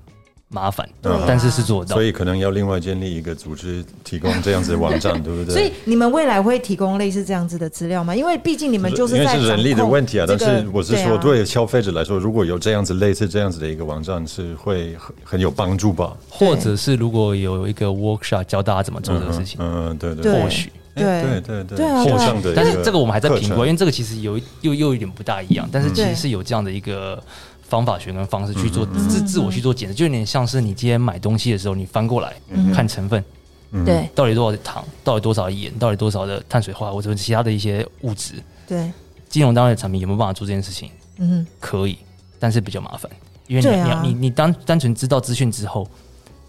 [0.49, 2.03] 麻烦，对啊但是是做到所。
[2.03, 5.55] 以可能要另外建立一个组织，提供这样子的网站， 对不对？
[5.55, 8.15] 所以你们未来会提供类似这样子的资料吗？
[8.15, 16.15] 因为毕竟你们就是因为在是人力的问题啊，但是我是说，啊对消费者来说，如果有这样子类似这样子的一个网站，是会很很有帮助吧？
[16.29, 20.71] 或者是如果有一个 workshop 教大家怎么做这个事情，嗯，对对对或许。
[20.95, 21.05] 对。
[21.05, 21.65] 哎对对。
[21.65, 22.03] 对对啊。
[22.03, 27.23] 线上的一个课程，但是这个我们还在评估，因为这个其实有又又有一点不大一样，但是其实是有这样的一个
[27.63, 29.09] 方法学跟方式去做嗯。
[29.09, 32.35] 自自我去做检测，就有点像是你今天买东西的时候，你翻过来
[32.75, 33.25] 看成分，
[33.73, 33.85] 嗯。
[33.85, 34.09] 对。
[34.15, 38.35] 到底多少的糖，到底多少盐，到底多少的碳水化合物，或者其他的一些物质，
[38.67, 38.91] 对，
[39.29, 40.91] 金融单位的产品有没有办法做这件事情？
[41.23, 41.99] 嗯可以，
[42.39, 43.11] 但是比较麻烦，
[43.47, 44.01] 因为你、啊。
[44.03, 45.87] 你你你单单纯知道资讯之后，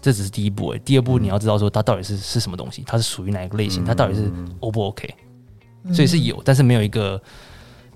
[0.02, 4.30] 这只是第一步哎，第二步你要知道说它到底是是什么东西，它是属于哪一个类型，它到底是
[4.60, 5.08] O 不 OK，、
[5.94, 7.22] 所以是有，但是没有一个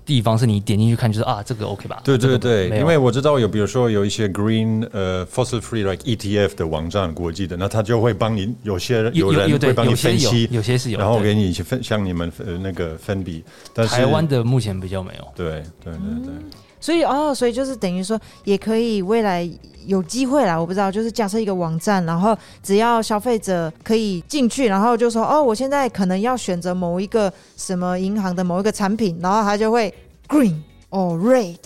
[0.05, 1.99] 地方是你点进去看就是啊这个 OK 吧？
[2.01, 13.43] 对对对，因为我知道有，比如说有一些 green 呃 fossil free like ETF 的网站，国际的，那他就会帮你，有些人有有有对人会帮你有些有分析，有些是有然后给你去分向你们呃那个分比，
[13.73, 15.27] 但是台湾的目前比较没有。
[15.35, 16.33] 对对对对，
[16.79, 19.49] 所以哦，所以就是等于说，也可以未来
[19.85, 29.93] 有机会啦，我不知道，就是假设一个网站，然后只要消费者可以进去，然后就说哦，我现在可能要选择某一个什么银行的某一个产品，然后他就会
[30.27, 30.55] green
[30.89, 31.57] or red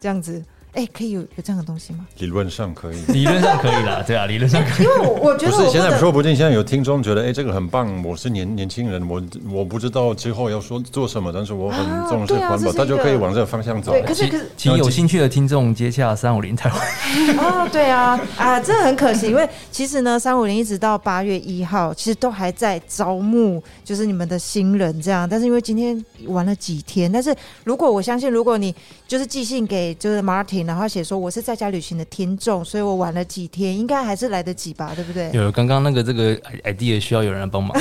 [0.00, 0.42] 这样子，
[0.76, 2.06] 哎，可以有有这样的东西吗？
[2.18, 2.96] 理论上可以。
[3.08, 4.86] 理论上可以啦，对啊，理论上可以。
[4.86, 13.92] 因为我我觉不是，得我得现在说不定现在有听众觉得，哎，这个很棒，我是年年轻人，我我不知道之后要说做什么，但是我很啊重视环保，对啊这是一他就可以往这个方向走。
[13.92, 17.36] 对，可是可是请有兴趣的听众接洽三五零台湾。
[17.38, 25.26] 啊，对啊，啊，真的很可惜，因为其实呢，三五零一直到八月一号，其实都还在招募，就是你们的新人这样。
[25.26, 28.74] 但是因为今天玩了几天，但是如果我相信，如果你
[29.08, 35.30] 就是寄信给就是 Martin，然后写说我是在家旅行的听众，所以我玩了几天，应该还是来得及吧，对不对？
[35.32, 37.74] 有刚刚那个这个 idea 需要有人来帮忙。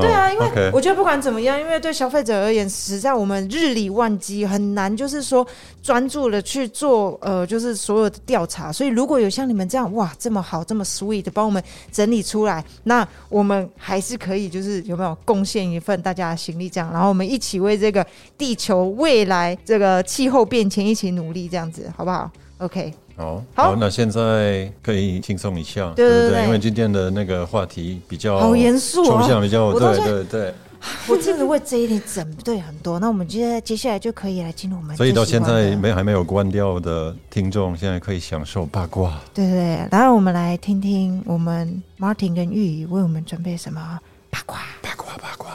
[0.00, 5.46] 对啊，因为我觉得不管怎么样，因为对消费者而言，实在我们日理万机，很难就是说
[5.82, 8.72] 专注的去做呃，就是所有的调查。
[8.72, 18.04] 所以如果有像你们这样哇这么好这么 sweet 的帮我们整理出来，那我们还是可以就是有没有贡献一份大家的心力这样，然后我们一起为这个
[18.36, 26.44] 地球未来这个气候变迁一起努力，这样子好不好？OK，好，好好，那现在可以轻松一下，对对对不对？
[26.44, 30.54] 因为今天的那个话题比较好严肃哦抽象，比较对对对，
[31.08, 33.00] 我 真的为这一点整对很多。
[33.00, 39.18] 那我们接接下来就可以来进入我们 所以到现在没还没有关掉的听众，现在可以享受八卦。
[39.32, 43.98] 对对对，然后我们来听听我们 Martin 跟玉宇为我们准备什么
[44.30, 44.58] 八卦。
[44.82, 45.50] 八卦八卦。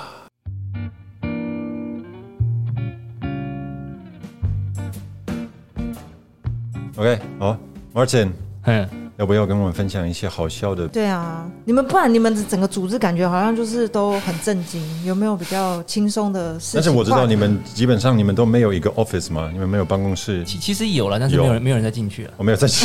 [6.97, 7.57] OK，好
[7.93, 8.29] ，Martin，
[8.65, 8.87] 嗯，
[9.17, 10.87] 要不要跟我们分享一些好笑的？
[10.87, 16.71] 对啊，你们不然你们整个组织感觉好像就是都很震惊，有没有比较轻松的事情？
[16.75, 22.31] 但是我知道你们基本上你们都没有一个 office 嘛，你们没有办公室，其其实有了，但是没有人没有人再进去了。
[22.37, 22.67] 我没有在。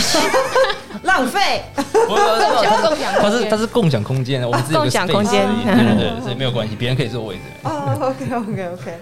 [1.03, 1.63] 浪费，
[2.07, 7.43] 共享共享它是 它是共享空间，我们只有个共享空间对对对，所以没有关系，别人可以坐位置。
[7.65, 8.99] 哦，OK OK OK，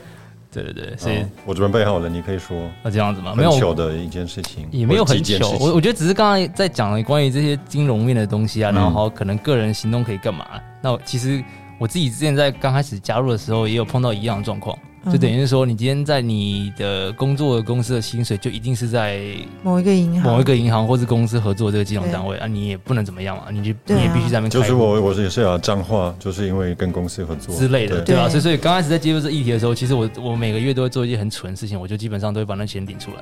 [0.62, 2.56] 对对对，所以哦我准备好了，你可以说。
[2.82, 10.46] 那这样子吗，没有很糗的一件事情，也没有很糗或者几件事，情我我觉得只是刚刚在讲了关于这些金融面的东西啊，嗯然后可能个人行动可以干嘛？
[10.80, 11.42] 那其实
[11.78, 14.78] 我自己之前在刚开始加入的时候，也有碰到一样的状况，
[15.12, 19.20] 就等于是说，你今天在你的工作的公司的薪水就一定是在
[19.62, 28.28] 某一个银行，某一个银行或是公司合作的这个金融单位啊，你也不能怎么样嘛，你就啊你也必须在那边就是我我也是要脏话，就是因为跟公司合作之类的，对对吧？
[28.28, 33.16] 对所以所以刚开始在接触这议题的时候，其实我我每个月都会做一些很蠢的事情，我就基本上都会把那钱领出来。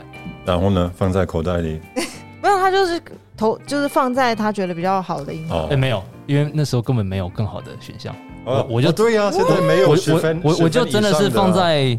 [0.44, 1.80] 然后呢，放在口袋里。
[2.42, 3.00] 没有，他就是
[3.36, 5.58] 投，就是放在他觉得比较好的银行。
[5.58, 8.12] 哦哎，没有，因为那时候根本没有更好的选项。
[8.44, 11.98] 哦我就哦对呀，现在没有我十分，我我我就真的是放在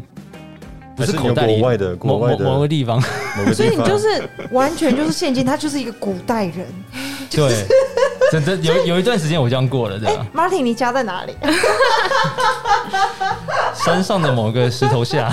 [0.96, 3.00] 不是口袋里国外的国外的某某某个地方，
[3.54, 6.66] 所以你就是完全就是现金，他就是一个古代人。
[7.30, 7.66] 对，
[8.30, 11.34] 真的有有一段时间我这样过了，对吧？Martin，你家在哪里？
[13.74, 15.32] 山上的某个石头下，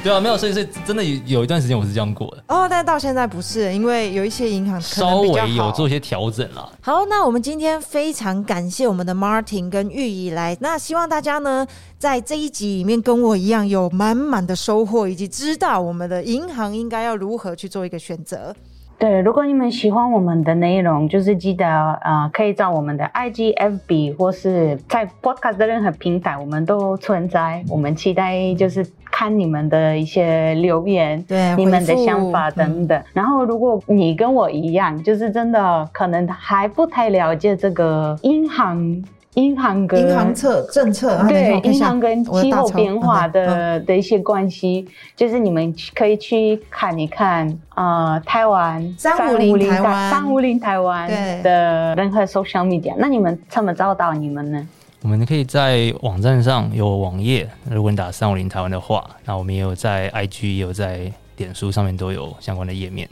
[0.02, 6.72] 对啊，没有，所以所以真的有有一段时间我是这样过的，哦，但到现在不是，因为有一些银行稍微有做一些调整了。
[6.80, 11.66] 好，那我们今天非常感谢我们的 Martin 跟玉怡来，那希望大家呢
[11.98, 18.56] 在这一集里面跟我一样有满满的收获，以及知道我们的银行应该要如何去做一个选择。
[19.00, 21.66] 对，如果你们喜欢我们的内容，就是记得
[22.02, 27.64] 呃，可以找我们的 IG、FB 或是在 Podcast 的任何平台，我们都存在。
[27.70, 33.02] 我们期待就是看你们的一些留言，对你们的想法等等。
[33.14, 39.02] 然后，如果你跟我一样，就是真的可能还不太了解这个银行。
[39.34, 54.66] 银行跟银行策政策，对银行跟气候变化嗯的的一些关系，就是你们可以去看一看，呃，台湾三五零台湾三五零台湾对的任何 social media，那你们怎么找到你们呢？
[55.02, 63.08] 我们可以在网站上有网页，如果你打三五零台湾的话，那我们也有在 IG 也有在脸书上面都有相关的页面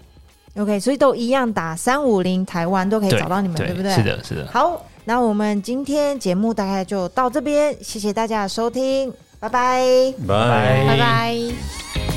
[0.58, 3.90] ，OK，所以都一样打三五零台湾都可以找到你们，对不对？
[3.92, 4.02] 是。
[4.02, 4.46] 的，是的。
[4.52, 10.12] 好，那我们今天节目大概就到这边，谢谢大家的收听，拜拜。
[10.26, 12.07] 拜拜拜拜。